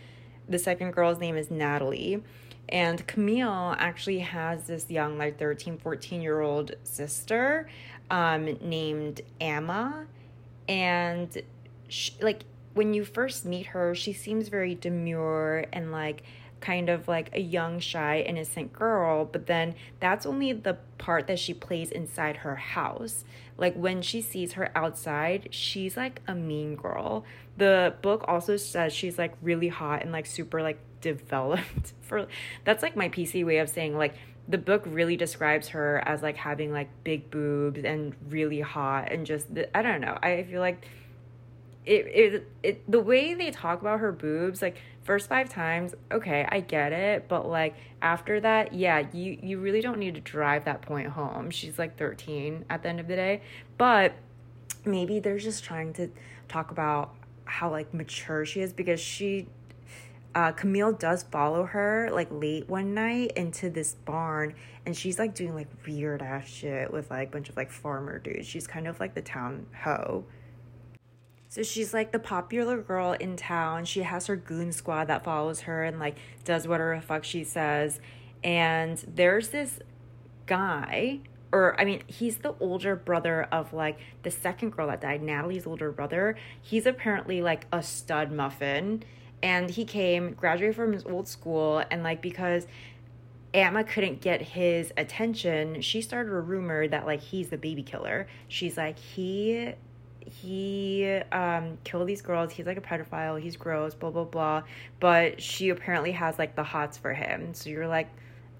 the 0.49 0.59
second 0.59 0.91
girl's 0.91 1.19
name 1.19 1.35
is 1.35 1.51
Natalie. 1.51 2.23
And 2.69 3.05
Camille 3.07 3.75
actually 3.77 4.19
has 4.19 4.67
this 4.67 4.89
young, 4.89 5.17
like 5.17 5.39
13, 5.39 5.77
14 5.77 6.21
year 6.21 6.41
old 6.41 6.71
sister 6.83 7.69
um, 8.11 8.45
named 8.61 9.21
Emma. 9.39 10.05
And 10.67 11.41
she, 11.87 12.13
like 12.21 12.43
when 12.73 12.93
you 12.93 13.05
first 13.05 13.45
meet 13.45 13.67
her, 13.67 13.95
she 13.95 14.13
seems 14.13 14.49
very 14.49 14.75
demure 14.75 15.65
and 15.71 15.91
like 15.91 16.23
kind 16.59 16.89
of 16.89 17.07
like 17.07 17.29
a 17.33 17.39
young, 17.39 17.79
shy, 17.79 18.19
innocent 18.21 18.73
girl, 18.73 19.25
but 19.25 19.47
then 19.47 19.75
that's 19.99 20.25
only 20.25 20.53
the 20.53 20.75
part 20.97 21.27
that 21.27 21.39
she 21.39 21.53
plays 21.53 21.91
inside 21.91 22.37
her 22.37 22.55
house. 22.55 23.23
Like 23.57 23.75
when 23.75 24.01
she 24.01 24.21
sees 24.21 24.53
her 24.53 24.71
outside, 24.75 25.49
she's 25.51 25.95
like 25.97 26.21
a 26.27 26.35
mean 26.35 26.75
girl. 26.75 27.25
The 27.57 27.95
book 28.01 28.25
also 28.27 28.55
says 28.57 28.93
she's 28.93 29.17
like 29.17 29.33
really 29.41 29.67
hot 29.67 30.03
and 30.03 30.11
like 30.11 30.25
super 30.25 30.61
like 30.61 30.79
developed 31.01 31.93
for 32.01 32.27
that's 32.63 32.81
like 32.81 32.95
my 32.95 33.07
PC 33.07 33.45
way 33.45 33.59
of 33.59 33.69
saying 33.69 33.95
like 33.95 34.15
the 34.47 34.57
book 34.57 34.83
really 34.85 35.15
describes 35.15 35.69
her 35.69 36.01
as 36.05 36.21
like 36.21 36.37
having 36.37 36.71
like 36.71 36.89
big 37.03 37.29
boobs 37.29 37.83
and 37.83 38.15
really 38.29 38.61
hot 38.61 39.11
and 39.11 39.25
just 39.25 39.47
I 39.75 39.81
don't 39.81 40.01
know. 40.01 40.17
I 40.23 40.43
feel 40.43 40.61
like 40.61 40.85
it, 41.87 42.05
it 42.07 42.51
it 42.63 42.91
the 42.91 42.99
way 42.99 43.33
they 43.33 43.49
talk 43.49 43.79
about 43.79 44.01
her 44.01 44.11
boobs 44.11 44.61
like 44.61 44.77
first 45.03 45.29
five 45.29 45.47
times 45.47 45.95
okay 46.11 46.45
i 46.49 46.59
get 46.59 46.91
it 46.91 47.29
but 47.29 47.47
like 47.47 47.75
after 48.01 48.41
that 48.41 48.73
yeah 48.73 49.07
you 49.13 49.39
you 49.41 49.57
really 49.57 49.79
don't 49.79 49.97
need 49.97 50.13
to 50.13 50.19
drive 50.19 50.65
that 50.65 50.81
point 50.81 51.07
home 51.07 51.49
she's 51.49 51.79
like 51.79 51.97
13 51.97 52.65
at 52.69 52.83
the 52.83 52.89
end 52.89 52.99
of 52.99 53.07
the 53.07 53.15
day 53.15 53.41
but 53.77 54.13
maybe 54.83 55.21
they're 55.21 55.37
just 55.37 55.63
trying 55.63 55.93
to 55.93 56.09
talk 56.49 56.71
about 56.71 57.15
how 57.47 57.69
like 57.71 57.93
mature 57.93 58.45
she 58.45 58.61
is 58.61 58.73
because 58.73 58.99
she 58.99 59.47
uh, 60.35 60.51
Camille 60.51 60.91
does 60.91 61.23
follow 61.23 61.63
her 61.65 62.09
like 62.11 62.27
late 62.29 62.69
one 62.69 62.93
night 62.93 63.31
into 63.35 63.69
this 63.71 63.95
barn 63.95 64.53
and 64.85 64.95
she's 64.95 65.17
like 65.17 65.33
doing 65.33 65.55
like 65.55 65.67
weird 65.85 66.21
ass 66.21 66.47
shit 66.47 66.93
with 66.93 67.09
like 67.09 67.29
a 67.29 67.31
bunch 67.31 67.49
of 67.49 67.57
like 67.57 67.71
farmer 67.71 68.19
dudes. 68.19 68.47
She's 68.47 68.67
kind 68.67 68.87
of 68.87 68.99
like 68.99 69.15
the 69.15 69.21
town 69.21 69.65
hoe. 69.83 70.25
So 71.49 71.63
she's 71.63 71.93
like 71.93 72.11
the 72.11 72.19
popular 72.19 72.77
girl 72.77 73.13
in 73.13 73.35
town. 73.35 73.85
She 73.85 74.03
has 74.03 74.27
her 74.27 74.35
goon 74.35 74.71
squad 74.71 75.05
that 75.05 75.23
follows 75.23 75.61
her 75.61 75.83
and 75.83 75.99
like 75.99 76.17
does 76.43 76.67
whatever 76.67 76.95
the 76.95 77.01
fuck 77.01 77.23
she 77.23 77.43
says. 77.43 77.99
And 78.43 78.97
there's 79.07 79.49
this 79.49 79.79
guy, 80.45 81.21
or 81.51 81.79
I 81.79 81.85
mean, 81.85 82.01
he's 82.07 82.37
the 82.37 82.55
older 82.59 82.95
brother 82.95 83.43
of 83.51 83.73
like 83.73 83.99
the 84.23 84.31
second 84.31 84.71
girl 84.71 84.87
that 84.87 85.01
died, 85.01 85.21
Natalie's 85.21 85.65
older 85.65 85.91
brother. 85.91 86.35
He's 86.61 86.85
apparently 86.85 87.41
like 87.41 87.65
a 87.71 87.81
stud 87.81 88.31
muffin. 88.31 89.03
And 89.43 89.69
he 89.69 89.85
came, 89.85 90.33
graduated 90.33 90.75
from 90.75 90.93
his 90.93 91.05
old 91.05 91.27
school, 91.27 91.83
and 91.91 92.01
like 92.01 92.23
because 92.23 92.65
Emma 93.53 93.83
couldn't 93.83 94.19
get 94.19 94.41
his 94.41 94.91
attention, 94.97 95.81
she 95.81 96.01
started 96.01 96.31
a 96.31 96.39
rumor 96.39 96.87
that 96.87 97.05
like 97.05 97.21
he's 97.21 97.49
the 97.49 97.57
baby 97.57 97.83
killer. 97.83 98.27
She's 98.47 98.77
like, 98.77 98.97
he 98.97 99.73
he 100.29 101.05
um 101.31 101.77
killed 101.85 102.07
these 102.07 102.21
girls 102.21 102.51
he's 102.51 102.65
like 102.65 102.77
a 102.77 102.81
pedophile 102.81 103.39
he's 103.41 103.55
gross 103.55 103.93
blah 103.93 104.09
blah 104.09 104.25
blah 104.25 104.61
but 104.99 105.41
she 105.41 105.69
apparently 105.69 106.11
has 106.11 106.37
like 106.37 106.53
the 106.55 106.63
hots 106.63 106.97
for 106.97 107.13
him 107.13 107.53
so 107.53 107.69
you're 107.69 107.87
like 107.87 108.09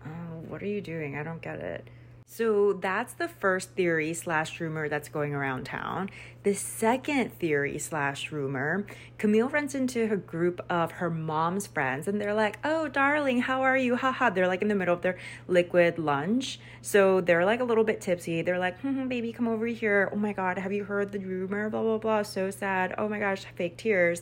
oh, 0.06 0.40
what 0.48 0.62
are 0.64 0.68
you 0.68 0.80
doing 0.80 1.18
i 1.18 1.24
don't 1.24 1.42
get 1.42 1.60
it 1.60 1.88
so 2.30 2.74
that's 2.74 3.14
the 3.14 3.30
first 3.30 3.72
theory 3.72 4.14
slash 4.14 4.60
rumor 4.60 4.90
that's 4.90 5.08
going 5.08 5.34
around 5.34 5.64
town. 5.64 6.10
The 6.44 6.54
second 6.54 7.32
theory 7.32 7.80
slash 7.80 8.34
rumor, 8.34 8.86
Camille 9.18 9.48
runs 9.48 9.74
into 9.74 10.08
her 10.08 10.18
group 10.18 10.60
of 10.70 10.92
her 10.92 11.10
mom's 11.10 11.68
friends 11.68 12.06
and 12.06 12.20
they're 12.20 12.34
like, 12.34 12.60
oh, 12.66 12.90
darling, 12.90 13.40
how 13.40 13.62
are 13.62 13.78
you? 13.78 13.96
Haha. 13.96 14.30
They're 14.30 14.48
like 14.48 14.62
in 14.62 14.68
the 14.68 14.76
middle 14.76 14.94
of 14.94 15.02
their 15.02 15.18
liquid 15.48 15.98
lunch. 15.98 16.60
So 16.82 17.22
they're 17.22 17.46
like 17.46 17.62
a 17.62 17.64
little 17.64 17.86
bit 17.86 18.02
tipsy. 18.02 18.42
They're 18.42 18.60
like, 18.60 18.78
hmm, 18.82 19.08
baby, 19.08 19.32
come 19.32 19.48
over 19.48 19.66
here. 19.66 20.10
Oh 20.12 20.18
my 20.18 20.34
God, 20.34 20.58
have 20.58 20.74
you 20.74 20.84
heard 20.84 21.14
the 21.14 21.20
rumor? 21.20 21.70
Blah, 21.70 21.82
blah, 21.82 21.98
blah. 21.98 22.24
So 22.24 22.52
sad. 22.52 22.94
Oh 22.98 23.08
my 23.08 23.20
gosh, 23.20 23.46
fake 23.56 23.78
tears. 23.78 24.22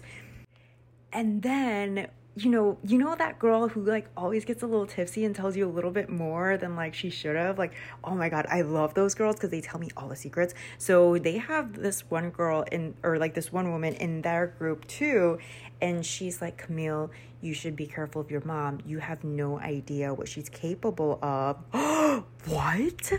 And 1.12 1.42
then 1.42 2.10
you 2.38 2.51
know, 2.51 2.77
you 2.84 2.98
know 2.98 3.15
that 3.15 3.39
girl 3.39 3.70
who 3.70 3.82
like 3.82 4.08
always 4.18 4.44
gets 4.44 4.62
a 4.62 4.68
little 4.68 4.86
tipsy 4.86 5.24
and 5.24 5.34
tells 5.34 5.56
you 5.56 5.65
a 5.65 5.72
little 5.72 5.92
bit 5.92 6.10
more 6.10 6.58
than 6.58 6.75
like 6.75 6.94
she 6.94 7.10
should 7.10 7.38
have. 7.38 7.58
Like, 7.58 7.74
oh 8.04 8.13
my 8.13 8.27
god, 8.27 8.46
I 8.50 8.62
love 8.62 8.94
those 8.94 9.15
girls 9.15 9.38
because 9.38 9.51
they 9.51 9.62
tell 9.62 9.80
me 9.80 9.89
all 9.96 10.10
the 10.10 10.18
secrets. 10.18 10.54
So 10.77 11.18
they 11.18 11.38
have 11.38 11.82
this 11.82 12.01
one 12.10 12.32
girl 12.32 12.65
in 12.72 12.96
or 13.04 13.18
like 13.18 13.36
this 13.36 13.54
one 13.54 13.72
woman 13.72 13.94
in 13.96 14.22
their 14.22 14.48
group 14.48 14.86
too, 14.88 15.39
and 15.82 16.06
she's 16.06 16.42
like, 16.42 16.58
Camille, 16.58 17.10
you 17.39 17.54
should 17.54 17.75
be 17.75 17.86
careful 17.86 18.22
of 18.22 18.30
your 18.30 18.44
mom. 18.44 18.80
You 18.86 19.00
have 19.00 19.24
no 19.24 19.58
idea 19.60 20.13
what 20.13 20.27
she's 20.27 20.50
capable 20.50 21.20
of. 21.22 21.58
what? 22.48 23.13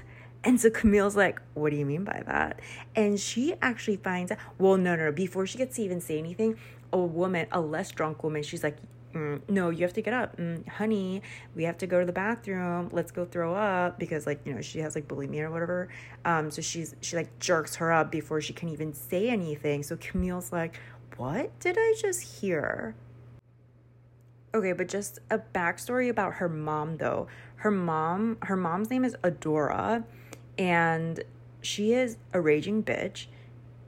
And 0.44 0.60
so 0.60 0.68
Camille's 0.68 1.16
like, 1.16 1.40
What 1.54 1.70
do 1.70 1.76
you 1.76 1.86
mean 1.86 2.04
by 2.04 2.22
that? 2.26 2.60
And 2.94 3.18
she 3.18 3.54
actually 3.62 3.96
finds 3.96 4.30
out, 4.30 4.38
well, 4.58 4.76
no, 4.76 4.94
no, 4.94 5.06
no. 5.06 5.12
Before 5.12 5.46
she 5.46 5.56
gets 5.56 5.76
to 5.76 5.82
even 5.82 6.02
say 6.02 6.18
anything, 6.18 6.58
a 6.92 6.98
woman, 6.98 7.46
a 7.50 7.62
less 7.62 7.90
drunk 7.90 8.22
woman, 8.22 8.42
she's 8.42 8.62
like, 8.62 8.76
mm, 9.16 9.40
no, 9.48 9.70
you 9.70 9.82
have 9.82 9.92
to 9.94 10.02
get 10.02 10.14
up. 10.14 10.36
Mm, 10.36 10.68
honey, 10.68 11.22
we 11.54 11.64
have 11.64 11.78
to 11.78 11.86
go 11.86 12.00
to 12.00 12.06
the 12.06 12.12
bathroom. 12.12 12.90
Let's 12.92 13.10
go 13.10 13.24
throw 13.24 13.54
up 13.54 13.98
because 13.98 14.26
like, 14.26 14.40
you 14.44 14.54
know, 14.54 14.60
she 14.60 14.80
has 14.80 14.94
like 14.94 15.08
bulimia 15.08 15.42
or 15.42 15.50
whatever. 15.50 15.88
Um, 16.24 16.50
so 16.50 16.62
she's, 16.62 16.94
she 17.00 17.16
like 17.16 17.38
jerks 17.38 17.76
her 17.76 17.92
up 17.92 18.10
before 18.10 18.40
she 18.40 18.52
can 18.52 18.68
even 18.68 18.92
say 18.92 19.28
anything. 19.28 19.82
So 19.82 19.96
Camille's 19.96 20.52
like, 20.52 20.78
what 21.16 21.58
did 21.60 21.76
I 21.78 21.94
just 21.98 22.40
hear? 22.40 22.94
Okay, 24.54 24.72
but 24.72 24.88
just 24.88 25.18
a 25.30 25.38
backstory 25.38 26.08
about 26.08 26.34
her 26.34 26.48
mom 26.48 26.96
though. 26.96 27.26
Her 27.56 27.70
mom, 27.70 28.38
her 28.42 28.56
mom's 28.56 28.90
name 28.90 29.04
is 29.04 29.16
Adora, 29.22 30.04
and 30.58 31.22
she 31.60 31.92
is 31.92 32.16
a 32.32 32.40
raging 32.40 32.82
bitch, 32.82 33.26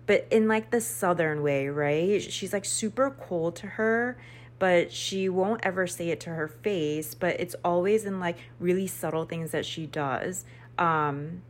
but 0.06 0.26
in 0.30 0.49
like 0.49 0.70
the 0.70 0.80
southern 0.80 1.42
way, 1.42 1.68
right? 1.68 2.20
She's 2.20 2.52
like 2.52 2.64
super 2.64 3.11
cold 3.11 3.56
to 3.56 3.66
her 3.66 4.18
but 4.59 4.93
she 4.93 5.29
won't 5.29 5.61
ever 5.65 5.87
say 5.87 6.11
it 6.11 6.21
to 6.21 6.31
her 6.31 6.49
face, 6.49 7.15
but 7.15 7.38
it's 7.41 7.55
always 7.65 8.05
in 8.05 8.21
like 8.21 8.38
really 8.59 8.87
subtle 8.87 9.25
things 9.25 9.50
that 9.53 9.65
she 9.65 9.87
does. 9.87 10.45
Um 10.79 11.43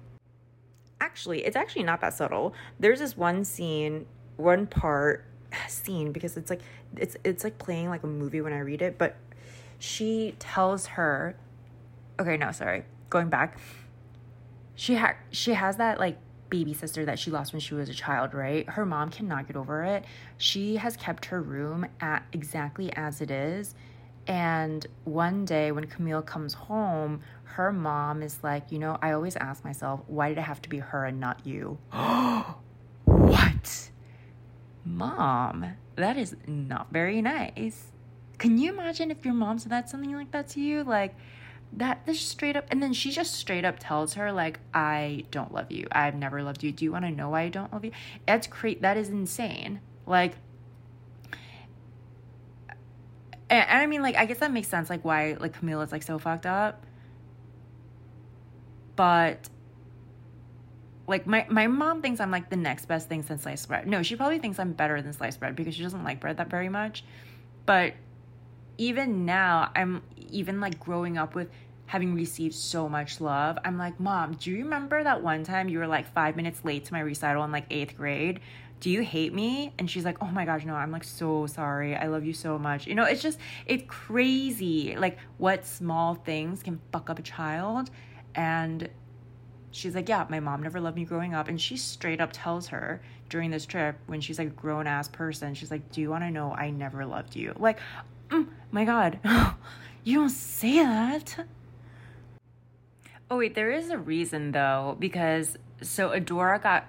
actually, 1.01 1.45
it's 1.45 1.57
actually 1.57 1.85
not 1.85 2.01
that 2.01 2.15
subtle. 2.15 2.55
There's 2.79 2.99
this 2.99 3.17
one 3.17 3.45
scene, 3.45 4.07
one 4.37 4.67
part 4.67 5.25
scene 5.69 6.13
because 6.13 6.37
it's 6.37 6.51
like 6.51 6.61
it's 6.97 7.17
it's 7.25 7.45
like 7.45 7.59
playing 7.59 7.89
like 7.89 8.03
a 8.03 8.09
movie 8.09 8.41
when 8.41 8.53
I 8.53 8.61
read 8.61 8.83
it, 8.83 8.99
but 8.99 9.17
she 9.79 10.35
tells 10.39 10.87
her 10.87 11.37
Okay, 12.21 12.37
no, 12.37 12.51
sorry. 12.53 12.85
Going 13.11 13.29
back. 13.29 13.59
She 14.75 14.97
ha- 14.97 15.17
she 15.31 15.55
has 15.55 15.77
that 15.77 15.99
like 15.99 16.19
baby 16.51 16.75
sister 16.75 17.05
that 17.05 17.19
she 17.19 17.31
lost 17.31 17.53
when 17.53 17.61
she 17.61 17.75
was 17.75 17.89
a 17.89 17.95
child, 17.95 18.35
right? 18.35 18.69
Her 18.69 18.87
mom 18.87 19.11
cannot 19.11 19.47
get 19.47 19.57
over 19.57 19.85
it. 19.85 20.05
She 20.37 20.77
has 20.77 20.97
kept 20.97 21.27
her 21.27 21.43
room 21.43 21.87
at 22.01 22.25
exactly 22.33 22.93
as 22.95 23.21
it 23.21 23.31
is. 23.31 23.75
And 24.27 24.87
one 25.05 25.45
day 25.45 25.73
when 25.73 25.87
Camille 25.87 26.23
comes 26.23 26.53
home, 26.53 27.23
her 27.45 27.73
mom 27.73 28.23
is 28.23 28.39
like, 28.43 28.71
You 28.71 28.79
know, 28.79 28.99
I 29.01 29.13
always 29.13 29.37
ask 29.37 29.65
myself, 29.65 30.01
why 30.07 30.29
did 30.29 30.39
it 30.39 30.43
have 30.43 30.61
to 30.63 30.69
be 30.69 30.79
her 30.79 31.07
and 31.07 31.19
not 31.19 31.47
you? 31.47 31.79
what? 33.05 33.91
Mom, 34.85 35.67
that 35.97 36.17
is 36.17 36.37
not 36.47 36.89
very 36.93 37.21
nice. 37.23 37.93
Can 38.39 38.57
you 38.59 38.73
imagine 38.73 39.11
if 39.11 39.25
your 39.25 39.35
mom 39.35 39.59
said 39.59 39.73
that 39.73 39.91
something 39.91 40.15
like 40.15 40.31
that 40.31 40.49
to 40.51 40.61
you? 40.61 40.85
Like, 40.85 41.17
that 41.73 42.07
this 42.07 42.21
straight 42.21 42.57
up 42.57 42.67
and 42.71 42.83
then 42.83 42.93
she 42.93 43.11
just 43.11 43.35
straight 43.35 43.65
up 43.65 43.77
tells 43.79 44.15
her 44.15 44.33
like 44.33 44.59
i 44.73 45.25
don't 45.31 45.53
love 45.53 45.71
you. 45.71 45.87
I've 45.93 46.15
never 46.15 46.43
loved 46.43 46.63
you. 46.63 46.73
Do 46.73 46.85
you 46.85 46.93
want 46.93 47.05
to 47.05 47.11
know 47.11 47.31
why 47.31 47.43
i 47.43 47.49
don't 47.49 47.73
love 47.73 47.85
you? 47.85 47.93
That's 48.27 48.47
great 48.47 48.83
that 48.83 48.97
is 48.97 49.11
insane. 49.11 49.81
Like 50.07 50.37
and, 53.51 53.69
and 53.69 53.79
i 53.79 53.87
mean 53.87 54.03
like 54.03 54.17
i 54.17 54.25
guess 54.25 54.39
that 54.39 54.53
makes 54.53 54.69
sense 54.69 54.91
like 54.91 55.05
why 55.05 55.37
like 55.39 55.59
camilla's 55.59 55.93
like 55.93 56.03
so 56.03 56.19
fucked 56.19 56.47
up. 56.47 56.85
But 58.97 59.49
like 61.07 61.27
my, 61.27 61.47
my 61.49 61.67
mom 61.67 62.03
thinks 62.03 62.21
i'm 62.21 62.31
like 62.31 62.51
the 62.51 62.57
next 62.57 62.87
best 62.87 63.09
thing 63.09 63.23
since 63.23 63.43
sliced 63.43 63.69
bread. 63.69 63.87
No 63.87 64.03
she 64.03 64.17
probably 64.17 64.39
thinks 64.39 64.59
i'm 64.59 64.73
better 64.73 65.01
than 65.03 65.13
sliced 65.13 65.39
bread 65.39 65.55
because 65.55 65.75
she 65.75 65.83
doesn't 65.83 66.03
like 66.03 66.21
bread 66.21 66.39
that 66.39 66.49
very 66.49 66.69
much. 66.69 67.05
But 67.67 67.93
even 68.79 69.27
now, 69.27 69.71
I'm 69.75 70.03
even 70.31 70.61
like 70.61 70.79
growing 70.79 71.19
up 71.19 71.35
with 71.35 71.49
having 71.87 72.15
received 72.15 72.55
so 72.55 72.89
much 72.89 73.21
love. 73.21 73.59
I'm 73.65 73.79
like, 73.79 73.99
Mom, 73.99 74.35
do 74.35 74.51
you 74.51 74.59
remember 74.59 75.03
that 75.03 75.23
one 75.23 75.43
time 75.43 75.69
you 75.69 75.79
were 75.79 75.87
like 75.87 76.13
five 76.13 76.37
minutes 76.37 76.65
late 76.65 76.85
to 76.87 76.93
my 76.93 77.01
recital 77.01 77.45
in 77.45 77.53
like 77.53 77.65
eighth 77.71 77.97
grade? 77.97 78.41
Do 78.81 78.91
you 78.91 79.03
hate 79.03 79.35
me? 79.35 79.73
And 79.79 79.91
she's 79.91 80.05
like, 80.05 80.19
Oh 80.23 80.27
my 80.27 80.45
gosh, 80.45 80.65
no, 80.65 80.75
I'm 80.75 80.93
like 80.93 81.05
so 81.05 81.47
sorry. 81.47 81.97
I 81.97 82.07
love 82.07 82.25
you 82.25 82.35
so 82.35 82.59
much. 82.59 82.87
You 82.87 82.95
know, 82.95 83.05
it's 83.05 83.23
just, 83.23 83.39
it's 83.67 83.85
crazy. 83.89 84.97
Like, 84.97 85.19
what 85.39 85.65
small 85.65 86.15
things 86.15 86.63
can 86.63 86.79
fuck 86.93 87.11
up 87.11 87.19
a 87.19 87.23
child. 87.23 87.91
And 88.35 88.89
she's 89.71 89.95
like, 89.95 90.09
Yeah, 90.09 90.27
my 90.29 90.41
mom 90.41 90.63
never 90.63 90.81
loved 90.81 90.97
me 90.97 91.05
growing 91.05 91.35
up. 91.35 91.49
And 91.49 91.61
she 91.61 91.77
straight 91.77 92.21
up 92.21 92.31
tells 92.33 92.69
her 92.69 93.01
during 93.29 93.51
this 93.51 93.67
trip 93.67 93.99
when 94.07 94.21
she's 94.21 94.39
like 94.39 94.49
a 94.49 94.51
grown 94.51 94.87
ass 94.87 95.09
person, 95.09 95.55
she's 95.55 95.71
like, 95.71 95.91
Do 95.91 96.01
you 96.01 96.11
want 96.11 96.25
to 96.25 96.31
know 96.31 96.53
I 96.53 96.71
never 96.71 97.05
loved 97.07 97.35
you? 97.35 97.55
Like, 97.59 97.79
mm, 98.29 98.47
my 98.71 98.85
God, 98.85 99.19
you 100.05 100.19
don't 100.19 100.29
say 100.29 100.79
that. 100.79 101.47
Oh, 103.31 103.39
wait, 103.39 103.55
there 103.55 103.71
is 103.71 103.91
a 103.91 103.99
reason 103.99 104.53
though, 104.53 104.97
because 104.99 105.57
so 105.83 106.11
Adora 106.11 106.63
got 106.63 106.87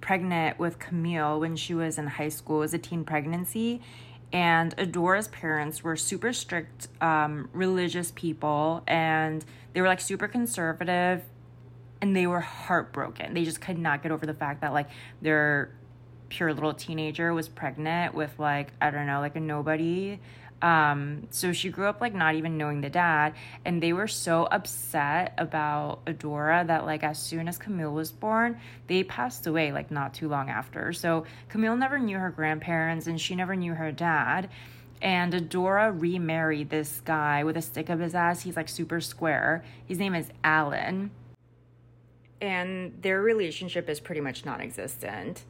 pregnant 0.00 0.58
with 0.58 0.78
Camille 0.78 1.40
when 1.40 1.56
she 1.56 1.74
was 1.74 1.98
in 1.98 2.06
high 2.06 2.28
school. 2.28 2.58
It 2.58 2.60
was 2.60 2.74
a 2.74 2.78
teen 2.78 3.04
pregnancy. 3.04 3.80
And 4.32 4.76
Adora's 4.76 5.28
parents 5.28 5.82
were 5.82 5.96
super 5.96 6.32
strict 6.32 6.88
um, 7.00 7.48
religious 7.52 8.12
people 8.14 8.82
and 8.86 9.44
they 9.72 9.80
were 9.80 9.86
like 9.86 10.00
super 10.00 10.28
conservative 10.28 11.22
and 12.02 12.14
they 12.14 12.26
were 12.26 12.40
heartbroken. 12.40 13.32
They 13.32 13.44
just 13.44 13.60
could 13.60 13.78
not 13.78 14.02
get 14.02 14.12
over 14.12 14.26
the 14.26 14.34
fact 14.34 14.60
that 14.60 14.72
like 14.74 14.90
their 15.22 15.72
pure 16.28 16.52
little 16.52 16.74
teenager 16.74 17.32
was 17.32 17.48
pregnant 17.48 18.14
with 18.14 18.38
like, 18.38 18.72
I 18.82 18.90
don't 18.90 19.06
know, 19.06 19.20
like 19.20 19.36
a 19.36 19.40
nobody 19.40 20.20
um, 20.60 21.28
so 21.30 21.52
she 21.52 21.68
grew 21.68 21.86
up 21.86 22.00
like 22.00 22.14
not 22.14 22.34
even 22.34 22.58
knowing 22.58 22.80
the 22.80 22.90
dad, 22.90 23.34
and 23.64 23.82
they 23.82 23.92
were 23.92 24.08
so 24.08 24.46
upset 24.46 25.34
about 25.38 26.04
Adora 26.06 26.66
that 26.66 26.84
like 26.84 27.04
as 27.04 27.18
soon 27.18 27.48
as 27.48 27.58
Camille 27.58 27.92
was 27.92 28.10
born, 28.10 28.58
they 28.88 29.04
passed 29.04 29.46
away 29.46 29.70
like 29.70 29.90
not 29.90 30.14
too 30.14 30.28
long 30.28 30.50
after. 30.50 30.92
So 30.92 31.24
Camille 31.48 31.76
never 31.76 31.98
knew 31.98 32.18
her 32.18 32.30
grandparents, 32.30 33.06
and 33.06 33.20
she 33.20 33.36
never 33.36 33.54
knew 33.54 33.74
her 33.74 33.92
dad. 33.92 34.48
And 35.00 35.32
Adora 35.32 35.92
remarried 35.96 36.70
this 36.70 37.00
guy 37.04 37.44
with 37.44 37.56
a 37.56 37.62
stick 37.62 37.88
up 37.88 38.00
his 38.00 38.16
ass. 38.16 38.42
He's 38.42 38.56
like 38.56 38.68
super 38.68 39.00
square. 39.00 39.64
His 39.86 39.98
name 39.98 40.14
is 40.14 40.30
Alan. 40.42 41.12
And 42.40 43.00
their 43.00 43.22
relationship 43.22 43.88
is 43.88 44.00
pretty 44.00 44.20
much 44.20 44.44
non 44.44 44.60
existent. 44.60 45.44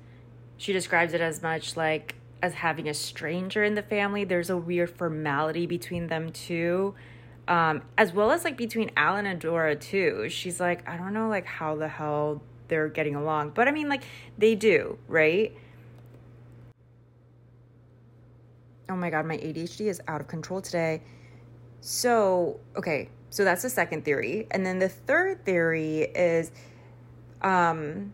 She 0.59 0.75
describes 0.75 1.15
it 1.15 1.23
as 1.23 1.43
much 1.43 1.77
like 1.77 2.17
as 2.43 2.55
having 2.55 2.89
a 2.89 2.95
stranger 2.95 3.65
in 3.65 3.75
the 3.75 3.83
family. 3.83 4.25
There's 4.25 4.51
a 4.51 4.57
weird 4.57 4.91
formality 4.91 5.67
between 5.67 6.07
them 6.07 6.31
too. 6.31 6.95
Um, 7.47 7.83
as 7.97 8.13
well 8.13 8.31
as 8.31 8.45
like 8.45 8.57
between 8.57 8.91
Alan 8.97 9.27
and 9.27 9.41
Dora 9.41 9.75
too. 9.75 10.29
She's 10.29 10.61
like, 10.61 10.87
I 10.89 10.97
don't 10.97 11.15
know 11.15 11.29
like 11.29 11.47
how 11.47 11.77
the 11.77 11.89
hell 11.89 12.43
they're 12.69 12.89
getting 12.89 13.15
along. 13.15 13.51
But 13.51 13.69
I 13.69 13.71
mean 13.71 13.89
like 13.89 14.03
they 14.37 14.55
do, 14.55 14.99
right? 15.09 15.57
Oh 18.91 18.97
my 18.97 19.11
god, 19.11 19.27
my 19.27 19.37
ADHD 19.39 19.87
is 19.87 20.01
out 20.09 20.21
of 20.21 20.29
control 20.29 20.61
today. 20.61 21.03
So, 21.81 22.61
okay, 22.77 23.09
so 23.31 23.45
that's 23.45 23.63
the 23.63 23.71
second 23.71 24.05
theory. 24.05 24.47
And 24.51 24.65
then 24.65 24.79
the 24.79 24.89
third 24.89 25.45
theory 25.45 26.03
is 26.03 26.51
um 27.41 28.13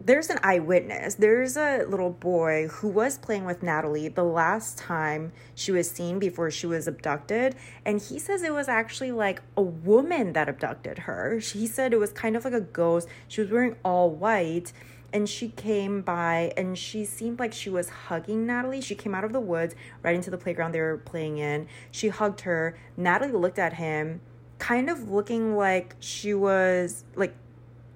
there's 0.00 0.30
an 0.30 0.38
eyewitness. 0.42 1.16
There's 1.16 1.56
a 1.56 1.84
little 1.88 2.10
boy 2.10 2.68
who 2.68 2.88
was 2.88 3.18
playing 3.18 3.44
with 3.44 3.62
Natalie 3.62 4.08
the 4.08 4.24
last 4.24 4.78
time 4.78 5.32
she 5.54 5.72
was 5.72 5.90
seen 5.90 6.18
before 6.18 6.50
she 6.50 6.66
was 6.66 6.86
abducted. 6.86 7.56
And 7.84 8.00
he 8.00 8.18
says 8.18 8.42
it 8.42 8.52
was 8.52 8.68
actually 8.68 9.10
like 9.10 9.42
a 9.56 9.62
woman 9.62 10.34
that 10.34 10.48
abducted 10.48 11.00
her. 11.00 11.38
He 11.38 11.66
said 11.66 11.92
it 11.92 11.98
was 11.98 12.12
kind 12.12 12.36
of 12.36 12.44
like 12.44 12.54
a 12.54 12.60
ghost. 12.60 13.08
She 13.26 13.40
was 13.40 13.50
wearing 13.50 13.76
all 13.84 14.10
white 14.10 14.72
and 15.12 15.28
she 15.28 15.48
came 15.48 16.02
by 16.02 16.52
and 16.56 16.78
she 16.78 17.04
seemed 17.04 17.40
like 17.40 17.52
she 17.52 17.70
was 17.70 17.88
hugging 17.88 18.46
Natalie. 18.46 18.80
She 18.80 18.94
came 18.94 19.14
out 19.14 19.24
of 19.24 19.32
the 19.32 19.40
woods 19.40 19.74
right 20.02 20.14
into 20.14 20.30
the 20.30 20.38
playground 20.38 20.72
they 20.72 20.80
were 20.80 20.98
playing 20.98 21.38
in. 21.38 21.66
She 21.90 22.08
hugged 22.08 22.42
her. 22.42 22.78
Natalie 22.96 23.32
looked 23.32 23.58
at 23.58 23.74
him, 23.74 24.20
kind 24.58 24.88
of 24.88 25.10
looking 25.10 25.56
like 25.56 25.96
she 25.98 26.34
was 26.34 27.04
like 27.16 27.34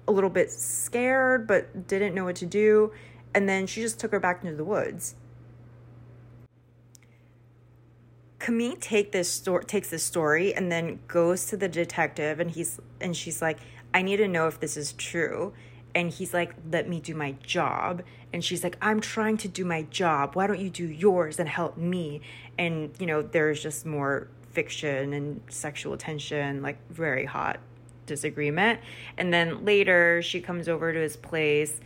a 0.07 0.11
little 0.11 0.29
bit 0.29 0.51
scared 0.51 1.47
but 1.47 1.87
didn't 1.87 2.13
know 2.13 2.25
what 2.25 2.35
to 2.37 2.45
do. 2.45 2.91
And 3.33 3.47
then 3.49 3.67
she 3.67 3.81
just 3.81 3.99
took 3.99 4.11
her 4.11 4.19
back 4.19 4.43
into 4.43 4.55
the 4.55 4.63
woods. 4.63 5.15
Camille 8.39 8.75
take 8.75 9.13
this 9.13 9.31
story 9.31 9.63
takes 9.63 9.89
this 9.89 10.03
story 10.03 10.53
and 10.53 10.69
then 10.69 10.99
goes 11.07 11.45
to 11.45 11.55
the 11.55 11.69
detective 11.69 12.41
and 12.41 12.51
he's 12.51 12.77
and 12.99 13.15
she's 13.15 13.41
like 13.41 13.59
I 13.93 14.01
need 14.01 14.17
to 14.17 14.27
know 14.27 14.47
if 14.47 14.59
this 14.59 14.75
is 14.75 14.93
true. 14.93 15.53
And 15.95 16.11
he's 16.11 16.33
like 16.33 16.53
let 16.69 16.89
me 16.89 16.99
do 16.99 17.15
my 17.15 17.35
job. 17.43 18.03
And 18.33 18.43
she's 18.43 18.63
like 18.63 18.77
I'm 18.81 18.99
trying 18.99 19.37
to 19.37 19.47
do 19.47 19.63
my 19.63 19.83
job. 19.83 20.35
Why 20.35 20.47
don't 20.47 20.59
you 20.59 20.69
do 20.69 20.85
yours 20.85 21.39
and 21.39 21.47
help 21.47 21.77
me? 21.77 22.21
And 22.57 22.91
you 22.99 23.05
know 23.05 23.21
there's 23.21 23.63
just 23.63 23.85
more 23.85 24.27
fiction 24.51 25.13
and 25.13 25.41
sexual 25.49 25.97
tension 25.97 26.61
like 26.61 26.77
very 26.91 27.25
hot 27.25 27.59
disagreement. 28.05 28.79
And 29.17 29.33
then 29.33 29.65
later, 29.65 30.21
she 30.21 30.41
comes 30.41 30.67
over 30.67 30.93
to 30.93 30.99
his 30.99 31.15
place 31.15 31.79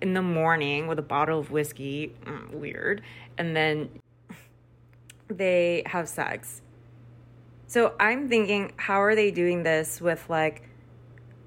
in 0.00 0.14
the 0.14 0.22
morning 0.22 0.86
with 0.86 0.98
a 0.98 1.02
bottle 1.02 1.38
of 1.38 1.50
whiskey. 1.50 2.14
Mm, 2.24 2.50
weird. 2.52 3.02
And 3.38 3.56
then 3.56 3.88
they 5.28 5.82
have 5.86 6.08
sex. 6.08 6.62
So 7.66 7.94
I'm 7.98 8.28
thinking, 8.28 8.72
how 8.76 9.02
are 9.02 9.14
they 9.14 9.30
doing 9.30 9.62
this 9.62 10.00
with 10.00 10.28
like 10.28 10.68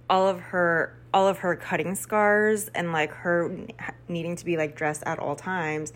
all 0.09 0.27
of 0.27 0.39
her 0.39 0.97
all 1.13 1.27
of 1.27 1.39
her 1.39 1.55
cutting 1.55 1.95
scars 1.95 2.69
and 2.75 2.91
like 2.91 3.11
her 3.11 3.51
needing 4.07 4.35
to 4.35 4.45
be 4.45 4.57
like 4.57 4.75
dressed 4.75 5.03
at 5.05 5.19
all 5.19 5.35
times. 5.35 5.93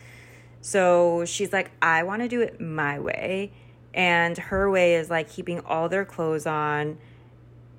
So 0.61 1.25
she's 1.25 1.51
like, 1.51 1.71
I 1.81 2.03
want 2.03 2.21
to 2.21 2.27
do 2.27 2.41
it 2.41 2.61
my 2.61 2.99
way. 2.99 3.51
And 3.93 4.37
her 4.37 4.69
way 4.71 4.95
is 4.95 5.09
like 5.09 5.29
keeping 5.29 5.59
all 5.61 5.89
their 5.89 6.05
clothes 6.05 6.45
on 6.45 6.97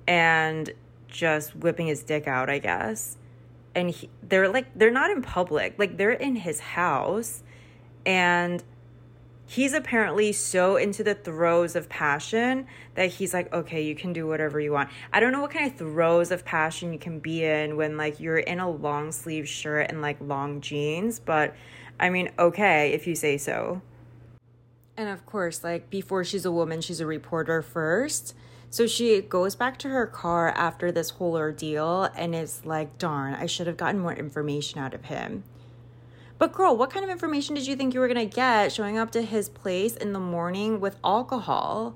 and 0.07 0.71
just 1.07 1.55
whipping 1.55 1.87
his 1.87 2.03
dick 2.03 2.27
out, 2.27 2.49
I 2.49 2.59
guess. 2.59 3.17
And 3.75 3.89
he, 3.89 4.09
they're 4.21 4.49
like, 4.49 4.67
they're 4.75 4.91
not 4.91 5.09
in 5.09 5.21
public, 5.21 5.75
like, 5.77 5.97
they're 5.97 6.11
in 6.11 6.35
his 6.35 6.59
house. 6.59 7.43
And 8.05 8.63
he's 9.45 9.73
apparently 9.73 10.31
so 10.31 10.77
into 10.77 11.03
the 11.03 11.15
throes 11.15 11.75
of 11.75 11.89
passion 11.89 12.67
that 12.95 13.09
he's 13.09 13.33
like, 13.33 13.51
okay, 13.53 13.81
you 13.81 13.95
can 13.95 14.13
do 14.13 14.27
whatever 14.27 14.59
you 14.59 14.71
want. 14.71 14.89
I 15.11 15.19
don't 15.19 15.31
know 15.31 15.41
what 15.41 15.51
kind 15.51 15.71
of 15.71 15.77
throes 15.77 16.31
of 16.31 16.45
passion 16.45 16.93
you 16.93 16.99
can 16.99 17.19
be 17.19 17.43
in 17.43 17.77
when, 17.77 17.97
like, 17.97 18.19
you're 18.19 18.37
in 18.37 18.59
a 18.59 18.69
long 18.69 19.11
sleeve 19.11 19.47
shirt 19.47 19.89
and, 19.89 20.01
like, 20.01 20.17
long 20.21 20.61
jeans, 20.61 21.19
but 21.19 21.55
I 21.99 22.09
mean, 22.09 22.31
okay, 22.37 22.91
if 22.93 23.07
you 23.07 23.15
say 23.15 23.37
so. 23.37 23.81
And 24.97 25.09
of 25.09 25.25
course, 25.25 25.63
like, 25.63 25.89
before 25.89 26.23
she's 26.23 26.45
a 26.45 26.51
woman, 26.51 26.81
she's 26.81 26.99
a 26.99 27.05
reporter 27.05 27.61
first. 27.61 28.35
So 28.73 28.87
she 28.87 29.21
goes 29.21 29.53
back 29.53 29.77
to 29.77 29.89
her 29.89 30.07
car 30.07 30.49
after 30.49 30.91
this 30.91 31.11
whole 31.11 31.35
ordeal 31.37 32.09
and 32.15 32.33
is 32.33 32.65
like, 32.65 32.97
darn, 32.97 33.35
I 33.35 33.45
should 33.45 33.67
have 33.67 33.77
gotten 33.77 34.01
more 34.01 34.15
information 34.15 34.79
out 34.79 34.95
of 34.95 35.05
him. 35.05 35.43
But 36.39 36.53
girl, 36.53 36.75
what 36.75 36.89
kind 36.89 37.05
of 37.05 37.11
information 37.11 37.53
did 37.53 37.67
you 37.67 37.75
think 37.75 37.93
you 37.93 37.99
were 37.99 38.07
gonna 38.07 38.25
get 38.25 38.71
showing 38.71 38.97
up 38.97 39.11
to 39.11 39.21
his 39.21 39.47
place 39.47 39.95
in 39.95 40.11
the 40.11 40.19
morning 40.19 40.79
with 40.79 40.97
alcohol? 41.03 41.95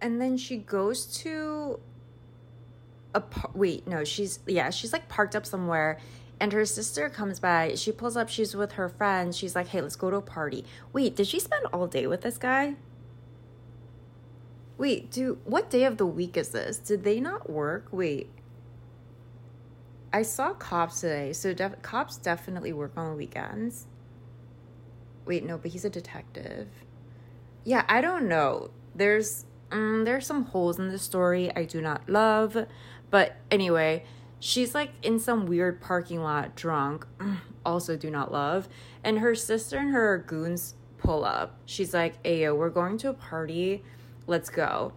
And 0.00 0.18
then 0.22 0.38
she 0.38 0.56
goes 0.56 1.04
to 1.18 1.78
a 3.14 3.20
par- 3.20 3.50
wait, 3.52 3.86
no, 3.86 4.04
she's 4.04 4.38
yeah, 4.46 4.70
she's 4.70 4.94
like 4.94 5.10
parked 5.10 5.36
up 5.36 5.44
somewhere 5.44 6.00
and 6.40 6.54
her 6.54 6.64
sister 6.64 7.10
comes 7.10 7.38
by. 7.38 7.74
She 7.74 7.92
pulls 7.92 8.16
up, 8.16 8.30
she's 8.30 8.56
with 8.56 8.72
her 8.72 8.88
friends. 8.88 9.36
She's 9.36 9.54
like, 9.54 9.68
"Hey, 9.68 9.82
let's 9.82 9.96
go 9.96 10.08
to 10.08 10.16
a 10.16 10.22
party." 10.22 10.64
Wait, 10.94 11.14
did 11.14 11.26
she 11.26 11.38
spend 11.38 11.66
all 11.74 11.86
day 11.86 12.06
with 12.06 12.22
this 12.22 12.38
guy? 12.38 12.76
Wait, 14.82 15.12
do 15.12 15.38
what 15.44 15.70
day 15.70 15.84
of 15.84 15.96
the 15.96 16.04
week 16.04 16.36
is 16.36 16.48
this? 16.48 16.76
Did 16.76 17.04
they 17.04 17.20
not 17.20 17.48
work? 17.48 17.86
Wait. 17.92 18.28
I 20.12 20.22
saw 20.22 20.54
cops 20.54 21.02
today, 21.02 21.32
so 21.34 21.54
def- 21.54 21.80
cops 21.82 22.16
definitely 22.16 22.72
work 22.72 22.90
on 22.96 23.10
the 23.10 23.16
weekends. 23.16 23.86
Wait, 25.24 25.44
no, 25.44 25.56
but 25.56 25.70
he's 25.70 25.84
a 25.84 25.88
detective. 25.88 26.66
Yeah, 27.62 27.84
I 27.88 28.00
don't 28.00 28.26
know. 28.26 28.72
There's 28.92 29.46
um, 29.70 30.02
there's 30.04 30.26
some 30.26 30.46
holes 30.46 30.80
in 30.80 30.88
the 30.88 30.98
story 30.98 31.54
I 31.54 31.64
do 31.64 31.80
not 31.80 32.08
love, 32.08 32.66
but 33.08 33.36
anyway, 33.52 34.04
she's 34.40 34.74
like 34.74 34.90
in 35.00 35.20
some 35.20 35.46
weird 35.46 35.80
parking 35.80 36.24
lot 36.24 36.56
drunk, 36.56 37.06
also 37.64 37.96
do 37.96 38.10
not 38.10 38.32
love, 38.32 38.68
and 39.04 39.20
her 39.20 39.36
sister 39.36 39.78
and 39.78 39.92
her 39.92 40.18
goons 40.26 40.74
pull 40.98 41.24
up. 41.24 41.60
She's 41.66 41.94
like, 41.94 42.20
"Ayo, 42.24 42.56
we're 42.56 42.68
going 42.68 42.98
to 42.98 43.10
a 43.10 43.14
party." 43.14 43.84
Let's 44.26 44.50
go. 44.50 44.92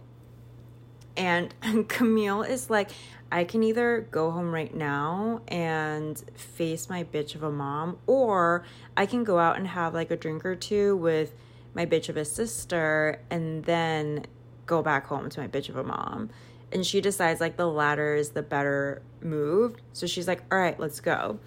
And 1.16 1.54
Camille 1.88 2.42
is 2.42 2.70
like, 2.70 2.90
I 3.30 3.44
can 3.44 3.62
either 3.62 4.06
go 4.10 4.30
home 4.30 4.52
right 4.52 4.74
now 4.74 5.40
and 5.48 6.22
face 6.34 6.88
my 6.88 7.04
bitch 7.04 7.34
of 7.34 7.42
a 7.42 7.50
mom, 7.50 7.98
or 8.06 8.64
I 8.96 9.06
can 9.06 9.24
go 9.24 9.38
out 9.38 9.56
and 9.56 9.66
have 9.66 9.94
like 9.94 10.10
a 10.10 10.16
drink 10.16 10.44
or 10.44 10.54
two 10.54 10.96
with 10.96 11.32
my 11.74 11.86
bitch 11.86 12.08
of 12.08 12.16
a 12.16 12.24
sister 12.24 13.20
and 13.30 13.64
then 13.64 14.26
go 14.64 14.82
back 14.82 15.06
home 15.06 15.28
to 15.30 15.40
my 15.40 15.48
bitch 15.48 15.68
of 15.68 15.76
a 15.76 15.84
mom. 15.84 16.30
And 16.72 16.84
she 16.84 17.00
decides 17.00 17.40
like 17.40 17.56
the 17.56 17.66
latter 17.66 18.14
is 18.14 18.30
the 18.30 18.42
better 18.42 19.02
move. 19.20 19.76
So 19.92 20.06
she's 20.06 20.28
like, 20.28 20.42
all 20.50 20.58
right, 20.58 20.78
let's 20.78 21.00
go. 21.00 21.38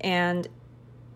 And 0.00 0.48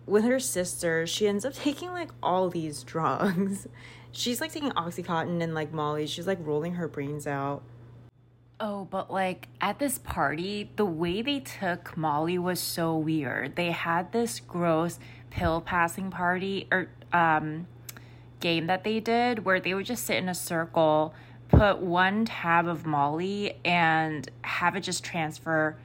with 0.05 0.23
her 0.25 0.39
sister, 0.39 1.07
she 1.07 1.27
ends 1.27 1.45
up 1.45 1.53
taking 1.53 1.91
like 1.91 2.11
all 2.21 2.49
these 2.49 2.83
drugs. 2.83 3.67
She's 4.13 4.39
like 4.39 4.53
taking 4.53 4.71
Oxycontin 4.71 5.41
and 5.41 5.53
like 5.53 5.73
Molly. 5.73 6.07
She's 6.07 6.27
like 6.27 6.37
rolling 6.41 6.75
her 6.75 6.87
brains 6.87 7.27
out. 7.27 7.63
Oh, 8.59 8.85
but 8.85 9.11
like 9.11 9.49
at 9.59 9.79
this 9.79 9.97
party, 9.97 10.69
the 10.75 10.85
way 10.85 11.21
they 11.21 11.39
took 11.39 11.97
Molly 11.97 12.37
was 12.37 12.59
so 12.59 12.95
weird. 12.95 13.55
They 13.55 13.71
had 13.71 14.11
this 14.11 14.39
gross 14.39 14.99
pill 15.31 15.59
passing 15.61 16.11
party 16.11 16.67
or 16.71 16.89
um 17.11 17.67
game 18.39 18.67
that 18.67 18.83
they 18.83 18.99
did 18.99 19.45
where 19.45 19.59
they 19.59 19.73
would 19.73 19.85
just 19.85 20.05
sit 20.05 20.17
in 20.17 20.29
a 20.29 20.35
circle, 20.35 21.13
put 21.49 21.79
one 21.79 22.25
tab 22.25 22.67
of 22.67 22.85
Molly 22.85 23.57
and 23.65 24.29
have 24.43 24.75
it 24.75 24.81
just 24.81 25.03
transfer 25.03 25.75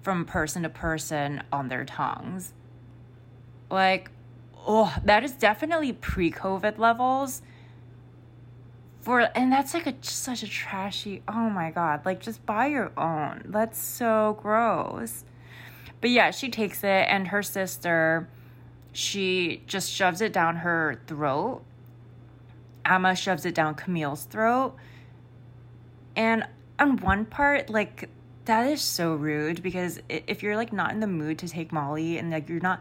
from 0.00 0.24
person 0.24 0.62
to 0.62 0.70
person 0.70 1.42
on 1.52 1.68
their 1.68 1.84
tongues. 1.84 2.54
Like, 3.70 4.10
oh, 4.66 4.96
that 5.04 5.24
is 5.24 5.32
definitely 5.32 5.92
pre 5.92 6.30
COVID 6.30 6.78
levels. 6.78 7.42
For 9.10 9.22
and 9.34 9.50
that's 9.52 9.74
like 9.74 9.88
a 9.88 9.94
such 10.02 10.44
a 10.44 10.46
trashy. 10.46 11.24
Oh 11.26 11.50
my 11.50 11.72
god! 11.72 12.06
Like 12.06 12.20
just 12.20 12.46
buy 12.46 12.66
your 12.66 12.92
own. 12.96 13.42
That's 13.46 13.76
so 13.76 14.38
gross. 14.40 15.24
But 16.00 16.10
yeah, 16.10 16.30
she 16.30 16.48
takes 16.48 16.84
it, 16.84 17.08
and 17.08 17.26
her 17.26 17.42
sister, 17.42 18.28
she 18.92 19.64
just 19.66 19.90
shoves 19.90 20.20
it 20.20 20.32
down 20.32 20.58
her 20.58 21.00
throat. 21.08 21.62
Emma 22.84 23.16
shoves 23.16 23.44
it 23.44 23.52
down 23.52 23.74
Camille's 23.74 24.26
throat. 24.26 24.76
And 26.14 26.46
on 26.78 26.98
one 26.98 27.24
part, 27.24 27.68
like 27.68 28.08
that 28.44 28.70
is 28.70 28.80
so 28.80 29.16
rude 29.16 29.60
because 29.60 29.98
if 30.08 30.40
you're 30.40 30.54
like 30.54 30.72
not 30.72 30.92
in 30.92 31.00
the 31.00 31.08
mood 31.08 31.40
to 31.40 31.48
take 31.48 31.72
Molly 31.72 32.18
and 32.18 32.30
like 32.30 32.48
you're 32.48 32.60
not 32.60 32.80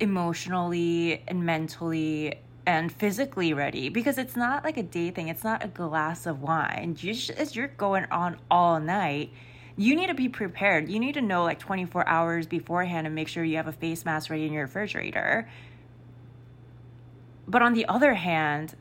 emotionally 0.00 1.22
and 1.26 1.46
mentally 1.46 2.34
and 2.66 2.92
physically 2.92 3.54
ready 3.54 3.88
because 3.88 4.18
it's 4.18 4.36
not 4.36 4.64
like 4.64 4.76
a 4.76 4.82
day 4.82 5.10
thing. 5.10 5.28
It's 5.28 5.44
not 5.44 5.64
a 5.64 5.68
glass 5.68 6.26
of 6.26 6.42
wine. 6.42 6.96
Just, 6.96 7.30
as 7.30 7.54
you're 7.54 7.68
going 7.68 8.06
on 8.10 8.38
all 8.50 8.80
night, 8.80 9.32
you 9.76 9.94
need 9.94 10.08
to 10.08 10.14
be 10.14 10.28
prepared. 10.28 10.88
You 10.88 10.98
need 10.98 11.14
to 11.14 11.22
know 11.22 11.44
like 11.44 11.58
24 11.60 12.08
hours 12.08 12.46
beforehand 12.46 13.06
and 13.06 13.14
make 13.14 13.28
sure 13.28 13.44
you 13.44 13.56
have 13.56 13.68
a 13.68 13.72
face 13.72 14.04
mask 14.04 14.30
ready 14.30 14.46
in 14.46 14.52
your 14.52 14.64
refrigerator. 14.64 15.48
But 17.46 17.62
on 17.62 17.74
the 17.74 17.86
other 17.86 18.14
hand, 18.14 18.74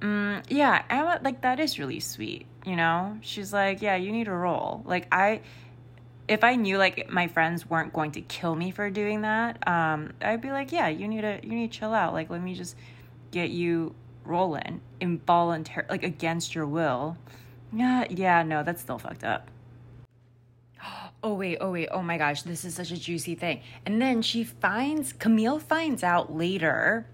mm, 0.00 0.42
yeah, 0.48 0.82
Emma, 0.90 1.20
like 1.22 1.42
that 1.42 1.60
is 1.60 1.78
really 1.78 2.00
sweet. 2.00 2.46
You 2.66 2.76
know, 2.76 3.18
she's 3.20 3.52
like, 3.52 3.82
yeah, 3.82 3.96
you 3.96 4.10
need 4.10 4.28
a 4.28 4.32
roll. 4.32 4.82
Like 4.84 5.06
I, 5.12 5.42
if 6.28 6.44
I 6.44 6.54
knew 6.54 6.78
like 6.78 7.10
my 7.10 7.26
friends 7.26 7.68
weren't 7.68 7.92
going 7.92 8.12
to 8.12 8.20
kill 8.20 8.54
me 8.54 8.70
for 8.70 8.90
doing 8.90 9.22
that, 9.22 9.66
um, 9.66 10.12
I'd 10.20 10.40
be 10.40 10.50
like, 10.50 10.72
yeah, 10.72 10.88
you 10.88 11.08
need 11.08 11.22
to 11.22 11.40
you 11.42 11.52
need 11.52 11.72
to 11.72 11.78
chill 11.78 11.92
out. 11.92 12.12
Like, 12.12 12.30
let 12.30 12.42
me 12.42 12.54
just 12.54 12.76
get 13.30 13.50
you 13.50 13.94
rolling 14.24 14.80
involuntary, 15.00 15.86
like 15.88 16.04
against 16.04 16.54
your 16.54 16.66
will. 16.66 17.16
Yeah, 17.72 18.04
yeah, 18.10 18.42
no, 18.42 18.62
that's 18.62 18.82
still 18.82 18.98
fucked 18.98 19.24
up. 19.24 19.48
Oh 21.24 21.34
wait, 21.34 21.58
oh 21.60 21.70
wait, 21.70 21.88
oh 21.92 22.02
my 22.02 22.18
gosh, 22.18 22.42
this 22.42 22.64
is 22.64 22.74
such 22.74 22.90
a 22.90 22.96
juicy 22.96 23.36
thing. 23.36 23.62
And 23.86 24.02
then 24.02 24.22
she 24.22 24.42
finds 24.42 25.12
Camille 25.12 25.60
finds 25.60 26.02
out 26.02 26.34
later 26.34 27.06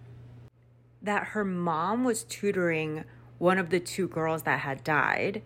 that 1.02 1.24
her 1.24 1.44
mom 1.44 2.04
was 2.04 2.24
tutoring 2.24 3.04
one 3.36 3.58
of 3.58 3.68
the 3.68 3.78
two 3.78 4.08
girls 4.08 4.44
that 4.44 4.60
had 4.60 4.82
died 4.82 5.42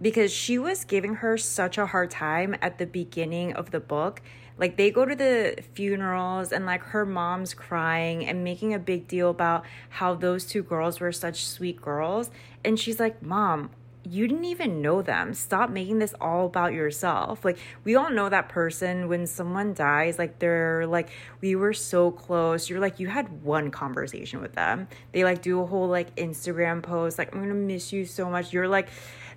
because 0.00 0.32
she 0.32 0.58
was 0.58 0.84
giving 0.84 1.16
her 1.16 1.36
such 1.36 1.78
a 1.78 1.86
hard 1.86 2.10
time 2.10 2.56
at 2.60 2.78
the 2.78 2.86
beginning 2.86 3.52
of 3.54 3.70
the 3.70 3.80
book. 3.80 4.22
Like 4.56 4.76
they 4.76 4.90
go 4.90 5.04
to 5.04 5.16
the 5.16 5.62
funerals 5.74 6.52
and 6.52 6.64
like 6.64 6.82
her 6.84 7.04
mom's 7.04 7.54
crying 7.54 8.24
and 8.24 8.44
making 8.44 8.72
a 8.72 8.78
big 8.78 9.08
deal 9.08 9.30
about 9.30 9.64
how 9.88 10.14
those 10.14 10.44
two 10.44 10.62
girls 10.62 11.00
were 11.00 11.12
such 11.12 11.44
sweet 11.44 11.80
girls 11.80 12.30
and 12.64 12.78
she's 12.78 13.00
like, 13.00 13.20
"Mom, 13.20 13.70
you 14.08 14.28
didn't 14.28 14.44
even 14.44 14.82
know 14.82 15.02
them. 15.02 15.32
Stop 15.34 15.70
making 15.70 15.98
this 15.98 16.14
all 16.20 16.46
about 16.46 16.72
yourself. 16.72 17.44
Like, 17.44 17.58
we 17.84 17.96
all 17.96 18.10
know 18.10 18.28
that 18.28 18.48
person 18.48 19.08
when 19.08 19.26
someone 19.26 19.72
dies, 19.72 20.18
like, 20.18 20.38
they're 20.38 20.86
like, 20.86 21.08
we 21.40 21.56
were 21.56 21.72
so 21.72 22.10
close. 22.10 22.68
You're 22.68 22.80
like, 22.80 23.00
you 23.00 23.08
had 23.08 23.42
one 23.42 23.70
conversation 23.70 24.40
with 24.40 24.52
them. 24.52 24.88
They 25.12 25.24
like 25.24 25.42
do 25.42 25.60
a 25.60 25.66
whole 25.66 25.88
like 25.88 26.14
Instagram 26.16 26.82
post, 26.82 27.18
like, 27.18 27.34
I'm 27.34 27.40
gonna 27.40 27.54
miss 27.54 27.92
you 27.92 28.04
so 28.04 28.28
much. 28.28 28.52
You're 28.52 28.68
like, 28.68 28.88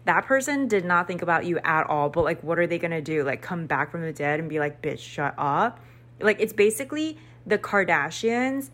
that 0.07 0.25
person 0.25 0.67
did 0.67 0.85
not 0.85 1.07
think 1.07 1.21
about 1.21 1.45
you 1.45 1.59
at 1.59 1.87
all. 1.87 2.09
But 2.09 2.23
like, 2.23 2.43
what 2.43 2.59
are 2.59 2.67
they 2.67 2.79
gonna 2.79 3.01
do? 3.01 3.23
Like, 3.23 3.41
come 3.41 3.67
back 3.67 3.91
from 3.91 4.01
the 4.01 4.13
dead 4.13 4.39
and 4.39 4.49
be 4.49 4.59
like, 4.59 4.81
bitch, 4.81 4.99
shut 4.99 5.35
up? 5.37 5.79
Like, 6.19 6.39
it's 6.39 6.53
basically 6.53 7.17
the 7.45 7.57
Kardashians 7.57 8.71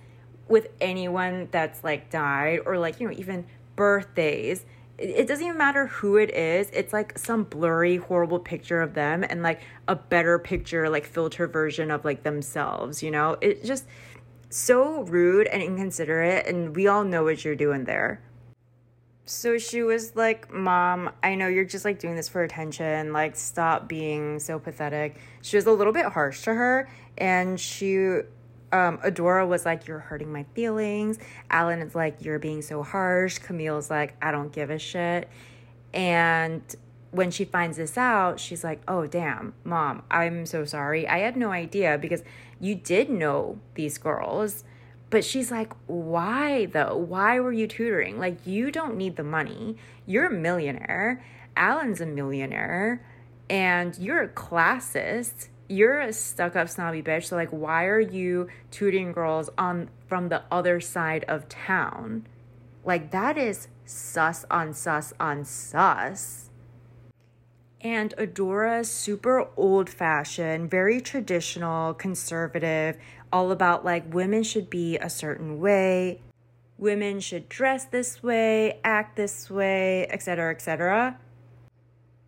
with 0.48 0.68
anyone 0.82 1.50
that's 1.52 1.84
like 1.84 2.10
died 2.10 2.62
or 2.66 2.78
like, 2.78 3.00
you 3.00 3.08
know, 3.08 3.14
even 3.18 3.46
birthdays 3.76 4.66
it 4.98 5.28
doesn't 5.28 5.44
even 5.44 5.58
matter 5.58 5.88
who 5.88 6.18
it 6.18 6.34
is. 6.36 6.70
It's 6.72 6.94
like 6.94 7.18
some 7.18 7.44
blurry, 7.44 7.98
horrible 7.98 8.40
picture 8.40 8.82
of 8.82 8.94
them 8.94 9.26
and 9.28 9.42
like 9.42 9.62
a 9.88 9.96
better 9.96 10.38
picture, 10.38 10.90
like 10.90 11.06
filter 11.06 11.48
version 11.48 11.90
of 11.90 12.06
like 12.06 12.24
themselves, 12.24 13.02
you 13.02 13.10
know? 13.10 13.38
It's 13.42 13.68
just 13.68 13.86
so 14.50 15.02
rude 15.02 15.48
and 15.48 15.64
inconsiderate. 15.64 16.46
And 16.46 16.76
we 16.76 16.88
all 16.88 17.04
know 17.04 17.24
what 17.24 17.44
you're 17.44 17.56
doing 17.56 17.86
there. 17.86 18.22
So 19.26 19.58
she 19.58 19.84
was 19.84 20.16
like, 20.16 20.52
Mom, 20.52 21.10
I 21.24 21.36
know 21.36 21.48
you're 21.48 21.64
just 21.64 21.86
like 21.86 22.00
doing 22.00 22.16
this 22.16 22.28
for 22.28 22.44
attention. 22.44 23.14
Like, 23.14 23.36
stop 23.36 23.88
being 23.88 24.40
so 24.40 24.60
pathetic. 24.60 25.16
She 25.42 25.56
was 25.56 25.66
a 25.66 25.72
little 25.72 25.94
bit 25.94 26.08
harsh 26.08 26.42
to 26.44 26.54
her. 26.54 26.90
And 27.18 27.60
she 27.60 28.22
um, 28.74 28.98
Adora 28.98 29.48
was 29.48 29.66
like, 29.66 29.88
You're 29.88 30.00
hurting 30.00 30.34
my 30.34 30.44
feelings. 30.56 31.20
Alan 31.50 31.80
is 31.80 31.96
like, 31.96 32.18
You're 32.26 32.40
being 32.40 32.62
so 32.62 32.84
harsh. 32.84 33.38
Camille's 33.38 33.90
like, 33.90 34.16
I 34.22 34.32
don't 34.32 34.52
give 34.52 34.70
a 34.72 34.80
shit. 34.80 35.30
And 35.94 36.62
when 37.12 37.30
she 37.30 37.46
finds 37.46 37.78
this 37.78 37.98
out, 37.98 38.40
she's 38.40 38.64
like, 38.64 38.82
Oh, 38.88 39.06
damn, 39.06 39.54
mom, 39.64 40.02
I'm 40.10 40.48
so 40.48 40.66
sorry. 40.66 41.08
I 41.08 41.20
had 41.20 41.38
no 41.38 41.52
idea 41.52 42.00
because 42.00 42.24
you 42.60 42.74
did 42.74 43.10
know 43.10 43.60
these 43.76 44.00
girls. 44.00 44.64
But 45.14 45.24
she's 45.24 45.52
like, 45.52 45.72
Why 45.86 46.66
though? 46.66 46.98
Why 46.98 47.40
were 47.40 47.54
you 47.54 47.68
tutoring? 47.68 48.18
Like, 48.18 48.48
you 48.48 48.72
don't 48.72 48.98
need 48.98 49.16
the 49.16 49.24
money. 49.24 49.78
You're 50.08 50.26
a 50.26 50.32
millionaire. 50.34 51.24
Alan's 51.56 52.02
a 52.02 52.08
millionaire. 52.08 53.06
And 53.48 53.96
you're 54.00 54.24
a 54.24 54.28
classist 54.28 55.50
you're 55.70 56.00
a 56.00 56.12
stuck 56.12 56.56
up 56.58 56.68
snobby 56.68 57.02
bitch 57.02 57.24
so 57.24 57.38
like 57.38 57.50
why 57.50 57.86
are 57.86 58.00
you 58.00 58.48
tutoring 58.70 59.14
girls 59.14 59.50
on 59.58 59.90
from 60.08 60.28
the 60.28 60.44
other 60.52 60.82
side 60.82 61.24
of 61.30 61.48
town 61.48 62.28
like 62.84 63.12
that 63.12 63.38
is 63.38 63.70
sus 63.86 64.46
on 64.52 64.74
sus 64.74 65.14
on 65.22 65.46
sus 65.46 66.50
and 67.84 68.16
Adora 68.18 68.86
super 68.86 69.50
old 69.58 69.90
fashioned, 69.90 70.72
very 70.72 71.02
traditional, 71.02 71.94
conservative, 71.94 72.98
all 73.34 73.52
about 73.52 73.84
like 73.84 74.14
women 74.14 74.44
should 74.44 74.70
be 74.70 74.98
a 75.00 75.10
certain 75.10 75.60
way, 75.60 76.22
women 76.78 77.20
should 77.20 77.50
dress 77.50 77.86
this 77.86 78.22
way, 78.22 78.80
act 78.84 79.16
this 79.18 79.50
way, 79.50 80.08
etc., 80.08 80.52
etc. 80.52 81.18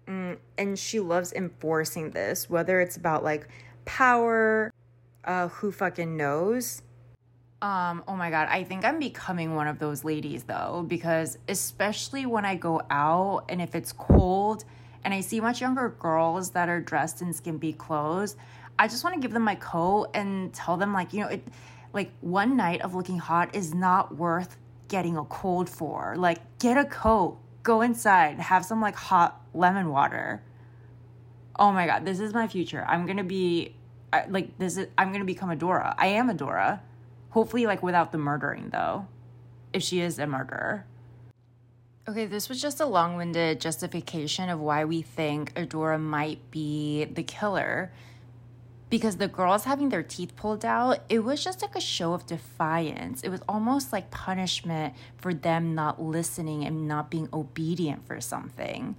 Mm, 0.07 0.37
and 0.57 0.77
she 0.77 0.99
loves 0.99 1.31
enforcing 1.31 2.11
this, 2.11 2.49
whether 2.49 2.81
it's 2.81 2.97
about 2.97 3.23
like 3.23 3.47
power, 3.85 4.73
uh, 5.23 5.47
who 5.49 5.71
fucking 5.71 6.17
knows. 6.17 6.81
Um, 7.61 8.03
oh 8.07 8.15
my 8.15 8.31
god, 8.31 8.47
I 8.49 8.63
think 8.63 8.83
I'm 8.83 8.99
becoming 8.99 9.55
one 9.55 9.67
of 9.67 9.77
those 9.77 10.03
ladies 10.03 10.43
though, 10.43 10.85
because 10.87 11.37
especially 11.47 12.25
when 12.25 12.45
I 12.45 12.55
go 12.55 12.81
out 12.89 13.45
and 13.49 13.61
if 13.61 13.75
it's 13.75 13.93
cold 13.93 14.65
and 15.03 15.13
I 15.13 15.21
see 15.21 15.39
much 15.39 15.61
younger 15.61 15.89
girls 15.89 16.49
that 16.51 16.67
are 16.67 16.81
dressed 16.81 17.21
in 17.21 17.31
skimpy 17.31 17.73
clothes, 17.73 18.35
I 18.77 18.87
just 18.87 19.03
want 19.03 19.15
to 19.15 19.21
give 19.21 19.31
them 19.31 19.43
my 19.43 19.55
coat 19.55 20.09
and 20.13 20.53
tell 20.53 20.77
them 20.77 20.93
like, 20.93 21.13
you 21.13 21.21
know, 21.21 21.27
it 21.27 21.47
like 21.93 22.11
one 22.21 22.57
night 22.57 22.81
of 22.81 22.93
looking 22.93 23.17
hot 23.17 23.55
is 23.55 23.73
not 23.73 24.15
worth 24.17 24.57
getting 24.87 25.17
a 25.17 25.23
cold 25.25 25.69
for. 25.69 26.15
Like 26.17 26.39
get 26.59 26.77
a 26.77 26.85
coat, 26.85 27.37
go 27.63 27.81
inside, 27.81 28.39
have 28.39 28.65
some 28.65 28.81
like 28.81 28.95
hot 28.95 29.41
lemon 29.53 29.89
water. 29.89 30.43
Oh 31.57 31.71
my 31.71 31.85
god, 31.85 32.05
this 32.05 32.19
is 32.19 32.33
my 32.33 32.47
future. 32.47 32.83
I'm 32.87 33.05
gonna 33.05 33.23
be 33.23 33.75
like 34.29 34.57
this 34.57 34.77
is 34.77 34.87
I'm 34.97 35.11
gonna 35.11 35.25
become 35.25 35.49
Adora. 35.49 35.95
I 35.97 36.07
am 36.07 36.29
Adora. 36.29 36.81
Hopefully, 37.29 37.65
like 37.65 37.81
without 37.81 38.11
the 38.11 38.17
murdering 38.17 38.69
though, 38.69 39.07
if 39.73 39.83
she 39.83 40.01
is 40.01 40.19
a 40.19 40.27
murderer. 40.27 40.85
Okay, 42.07 42.25
this 42.27 42.49
was 42.49 42.61
just 42.61 42.79
a 42.81 42.85
long 42.85 43.15
winded 43.15 43.59
justification 43.59 44.49
of 44.49 44.59
why 44.59 44.85
we 44.85 45.01
think 45.01 45.53
Adora 45.55 45.99
might 45.99 46.51
be 46.51 47.05
the 47.05 47.23
killer. 47.23 47.91
Because 48.95 49.17
the 49.17 49.27
girls 49.27 49.65
having 49.65 49.89
their 49.89 50.03
teeth 50.03 50.37
pulled 50.37 50.63
out, 50.63 50.99
it 51.09 51.19
was 51.19 51.43
just 51.43 51.61
like 51.61 51.75
a 51.75 51.81
show 51.81 52.13
of 52.13 52.25
defiance. 52.25 53.23
It 53.23 53.29
was 53.29 53.41
almost 53.45 53.91
like 53.91 54.09
punishment 54.09 54.93
for 55.17 55.33
them 55.33 55.75
not 55.75 56.01
listening 56.01 56.63
and 56.63 56.87
not 56.87 57.11
being 57.11 57.27
obedient 57.33 58.07
for 58.07 58.21
something. 58.21 58.95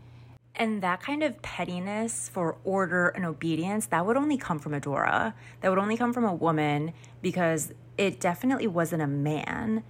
And 0.54 0.82
that 0.82 1.00
kind 1.00 1.22
of 1.22 1.40
pettiness 1.40 2.28
for 2.28 2.58
order 2.62 3.08
and 3.08 3.24
obedience, 3.24 3.86
that 3.86 4.04
would 4.04 4.18
only 4.18 4.36
come 4.36 4.58
from 4.58 4.72
Adora. 4.72 5.32
That 5.62 5.70
would 5.70 5.78
only 5.78 5.96
come 5.96 6.12
from 6.12 6.26
a 6.26 6.34
woman 6.34 6.92
because 7.22 7.72
it 7.96 8.20
definitely 8.20 8.66
wasn't 8.66 9.00
a 9.00 9.06
man. 9.06 9.82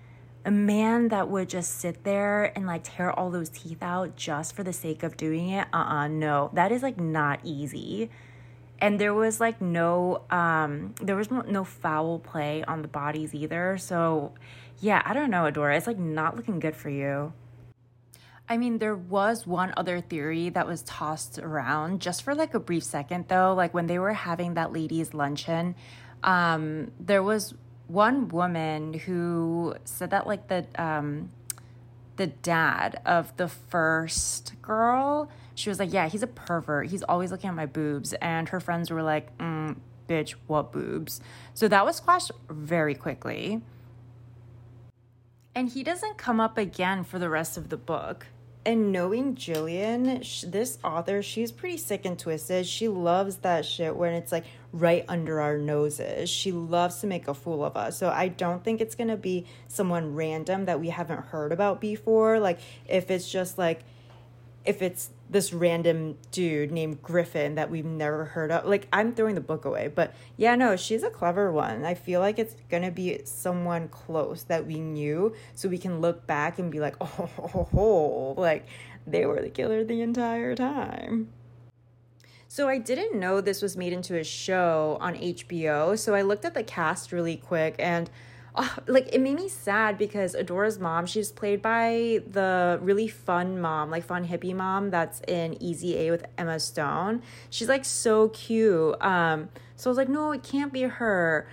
A 0.45 0.53
man 0.53 1.09
that 1.09 1.29
would 1.29 1.49
just 1.49 1.81
sit 1.81 2.05
there 2.05 2.57
and 2.57 2.65
like 2.65 2.83
tear 2.85 3.11
all 3.11 3.33
those 3.33 3.49
teeth 3.49 3.83
out 3.83 4.15
just 4.15 4.55
for 4.55 4.63
the 4.63 4.73
sake 4.73 5.03
of 5.03 5.17
doing 5.17 5.49
it. 5.49 5.67
Uh 5.73 5.79
uh 5.79 6.07
no. 6.07 6.51
That 6.53 6.71
is 6.71 6.85
like 6.85 7.01
not 7.01 7.41
easy. 7.43 8.09
And 8.81 9.01
there 9.01 9.15
was 9.15 9.41
like 9.41 9.61
no 9.61 10.23
um 10.31 10.95
there 11.01 11.17
was 11.17 11.31
no 11.31 11.65
foul 11.65 12.19
play 12.19 12.63
on 12.65 12.83
the 12.83 12.89
bodies 12.89 13.35
either. 13.35 13.79
So 13.79 14.35
yeah, 14.81 15.03
I 15.05 15.15
don't 15.15 15.31
know, 15.31 15.51
Adora. 15.51 15.77
It's 15.77 15.87
like 15.87 15.99
not 15.99 16.37
looking 16.37 16.59
good 16.59 16.77
for 16.77 16.91
you. 16.91 17.33
I 18.49 18.59
mean, 18.59 18.79
there 18.79 18.95
was 18.95 19.47
one 19.47 19.73
other 19.77 20.01
theory 20.01 20.51
that 20.51 20.67
was 20.67 20.83
tossed 20.83 21.39
around 21.39 22.01
just 22.01 22.23
for 22.23 22.35
like 22.35 22.55
a 22.55 22.61
brief 22.61 22.85
second, 22.85 23.27
though. 23.29 23.55
Like 23.55 23.75
when 23.75 23.87
they 23.87 23.99
were 23.99 24.13
having 24.13 24.55
that 24.55 24.73
ladies' 24.73 25.15
luncheon, 25.15 25.75
um, 26.23 26.93
there 27.01 27.23
was 27.23 27.55
one 27.89 28.29
woman 28.29 28.95
who 28.95 29.75
said 29.85 30.11
that 30.11 30.27
like 30.27 30.49
the 30.49 30.67
um, 30.81 31.31
the 32.17 32.27
dad 32.27 33.01
of 33.07 33.37
the 33.37 33.49
first 33.49 34.55
girl, 34.63 35.29
she 35.55 35.69
was 35.69 35.79
like, 35.79 35.93
"Yeah, 35.93 36.09
he's 36.09 36.23
a 36.23 36.27
pervert. 36.27 36.89
He's 36.89 37.03
always 37.03 37.31
looking 37.31 37.49
at 37.49 37.57
my 37.57 37.67
boobs," 37.67 38.13
and 38.15 38.49
her 38.49 38.61
friends 38.61 38.91
were 38.91 39.03
like, 39.03 39.37
mm, 39.39 39.77
"Bitch, 40.09 40.35
what 40.47 40.73
boobs?" 40.73 41.21
So 41.55 41.69
that 41.69 41.85
was 41.85 41.97
squashed 41.97 42.33
very 42.49 42.95
quickly. 42.95 43.63
And 45.55 45.71
he 45.71 45.83
doesn't 45.83 46.19
come 46.19 46.39
up 46.39 46.59
again 46.59 47.03
for 47.03 47.19
the 47.19 47.31
rest 47.31 47.57
of 47.57 47.71
the 47.71 47.79
book 47.79 48.27
and 48.67 48.91
knowing 48.91 49.37
Gillian, 49.37 50.23
sh- 50.23 50.45
this 50.47 50.79
author, 50.83 51.23
she's 51.23 51.53
pretty 51.53 51.77
sick 51.77 52.05
and 52.05 52.19
twisted. 52.19 52.67
She 52.67 52.89
loves 52.89 53.37
that 53.37 53.65
shit 53.65 53.95
when 53.95 54.13
it's 54.13 54.33
like 54.33 54.45
right 54.73 55.05
under 55.09 55.41
our 55.41 55.57
noses. 55.57 56.29
She 56.29 56.51
loves 56.51 57.01
to 57.01 57.07
make 57.07 57.29
a 57.29 57.35
fool 57.35 57.65
of 57.65 57.77
us. 57.77 57.97
So 57.97 58.11
I 58.11 58.29
don't 58.29 58.65
think 58.65 58.81
it's 58.81 58.97
gonna 58.97 59.17
be 59.17 59.47
someone 59.69 60.15
random 60.15 60.65
that 60.65 60.81
we 60.81 60.89
haven't 60.89 61.27
heard 61.27 61.53
about 61.53 61.81
before. 61.81 62.41
Like 62.41 62.59
if 62.89 63.11
it's 63.11 63.31
just 63.31 63.57
like 63.57 63.85
if 64.67 64.83
it's 64.83 65.11
this 65.29 65.53
random 65.53 66.17
dude 66.31 66.71
named 66.71 67.03
Griffin 67.03 67.55
that 67.57 67.71
we've 67.71 67.85
never 67.85 68.25
heard 68.25 68.51
of. 68.51 68.67
Like, 68.67 68.87
I'm 68.93 69.15
throwing 69.15 69.35
the 69.35 69.41
book 69.41 69.65
away. 69.65 69.89
But 69.89 70.15
yeah, 70.37 70.55
no, 70.55 70.77
she's 70.77 71.03
a 71.03 71.11
clever 71.11 71.51
one. 71.51 71.85
I 71.85 71.95
feel 71.95 72.21
like 72.21 72.39
it's 72.39 72.55
to 72.83 72.91
be 72.91 73.21
someone 73.25 73.89
close 73.89 74.45
that 74.45 74.67
we 74.67 74.79
knew 74.81 75.35
so 75.55 75.69
we 75.69 75.79
can 75.79 76.01
look 76.01 76.27
back 76.27 76.59
and 76.59 76.71
be 76.71 76.81
like, 76.81 76.97
oh, 77.01 77.07
ho, 77.07 77.27
ho, 77.27 77.69
ho. 77.73 78.35
like 78.41 78.67
they 79.07 79.27
were 79.27 79.41
the 79.41 79.51
killer 79.51 79.85
the 79.85 80.01
entire 80.01 80.55
time. 80.55 81.29
So 82.49 82.69
I 82.69 82.79
didn't 82.79 83.19
know 83.19 83.41
this 83.41 83.61
was 83.61 83.77
made 83.77 83.93
into 83.93 84.19
a 84.19 84.25
show 84.25 84.97
on 85.01 85.15
HBO. 85.15 85.99
So 85.99 86.15
I 86.15 86.23
looked 86.23 86.45
at 86.45 86.55
the 86.55 86.63
cast 86.63 87.13
really 87.13 87.37
quick 87.37 87.75
and 87.79 88.09
like 88.87 89.09
it 89.13 89.21
made 89.21 89.37
me 89.37 89.49
sad 89.49 89.99
because 89.99 90.35
Adora's 90.35 90.79
mom, 90.79 91.07
she's 91.07 91.31
played 91.33 91.63
by 91.63 92.21
the 92.31 92.79
really 92.83 93.09
fun 93.09 93.61
mom, 93.61 93.91
like 93.91 94.05
fun 94.05 94.27
hippie 94.27 94.55
mom 94.55 94.91
that's 94.91 95.21
in 95.29 95.61
Easy 95.63 95.99
A 95.99 96.11
with 96.11 96.25
Emma 96.39 96.59
Stone. 96.61 97.23
She's 97.51 97.69
like 97.69 97.85
so 97.85 98.29
cute. 98.31 99.01
Um, 99.03 99.49
so 99.77 99.89
I 99.89 99.91
was 99.91 99.99
like, 99.99 100.09
no, 100.09 100.33
it 100.33 100.43
can't 100.43 100.73
be 100.73 100.83
her. 100.83 101.49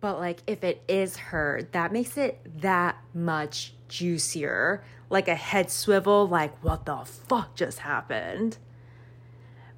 But 0.00 0.18
like 0.18 0.40
if 0.46 0.64
it 0.64 0.82
is 0.88 1.16
her, 1.16 1.66
that 1.72 1.92
makes 1.92 2.16
it 2.16 2.40
that 2.60 2.96
much 3.12 3.74
juicier. 3.88 4.84
Like 5.10 5.28
a 5.28 5.34
head 5.34 5.70
swivel, 5.70 6.28
like 6.28 6.62
what 6.62 6.86
the 6.86 6.98
fuck 7.04 7.56
just 7.56 7.80
happened? 7.80 8.58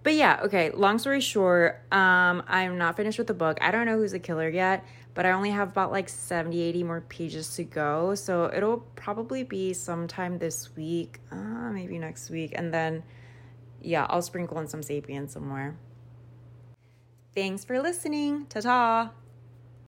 But 0.03 0.15
yeah, 0.15 0.41
okay, 0.45 0.71
long 0.71 0.99
story 0.99 1.21
short, 1.21 1.83
um, 1.93 2.43
I'm 2.49 2.79
not 2.79 2.97
finished 2.97 3.19
with 3.19 3.27
the 3.27 3.35
book. 3.35 3.59
I 3.61 3.71
don't 3.71 3.85
know 3.85 3.99
who's 3.99 4.13
the 4.13 4.19
killer 4.19 4.49
yet 4.49 4.85
but 5.21 5.27
I 5.27 5.33
only 5.33 5.51
have 5.51 5.69
about 5.69 5.93
like 5.93 6.09
70, 6.09 6.59
80 6.59 6.83
more 6.83 7.03
pages 7.03 7.55
to 7.57 7.65
go. 7.65 8.15
So 8.15 8.51
it'll 8.57 8.79
probably 8.97 9.43
be 9.43 9.75
sometime 9.75 10.39
this 10.39 10.75
week, 10.77 11.21
uh, 11.31 11.71
maybe 11.71 11.99
next 11.99 12.31
week. 12.31 12.55
And 12.57 12.73
then, 12.73 13.03
yeah, 13.83 14.07
I'll 14.09 14.23
sprinkle 14.23 14.59
in 14.61 14.67
some 14.67 14.81
Sapien 14.81 15.29
somewhere. 15.29 15.77
Thanks 17.35 17.67
for 17.67 17.83
listening. 17.83 18.47
Ta 18.47 18.61
ta. 18.63 19.11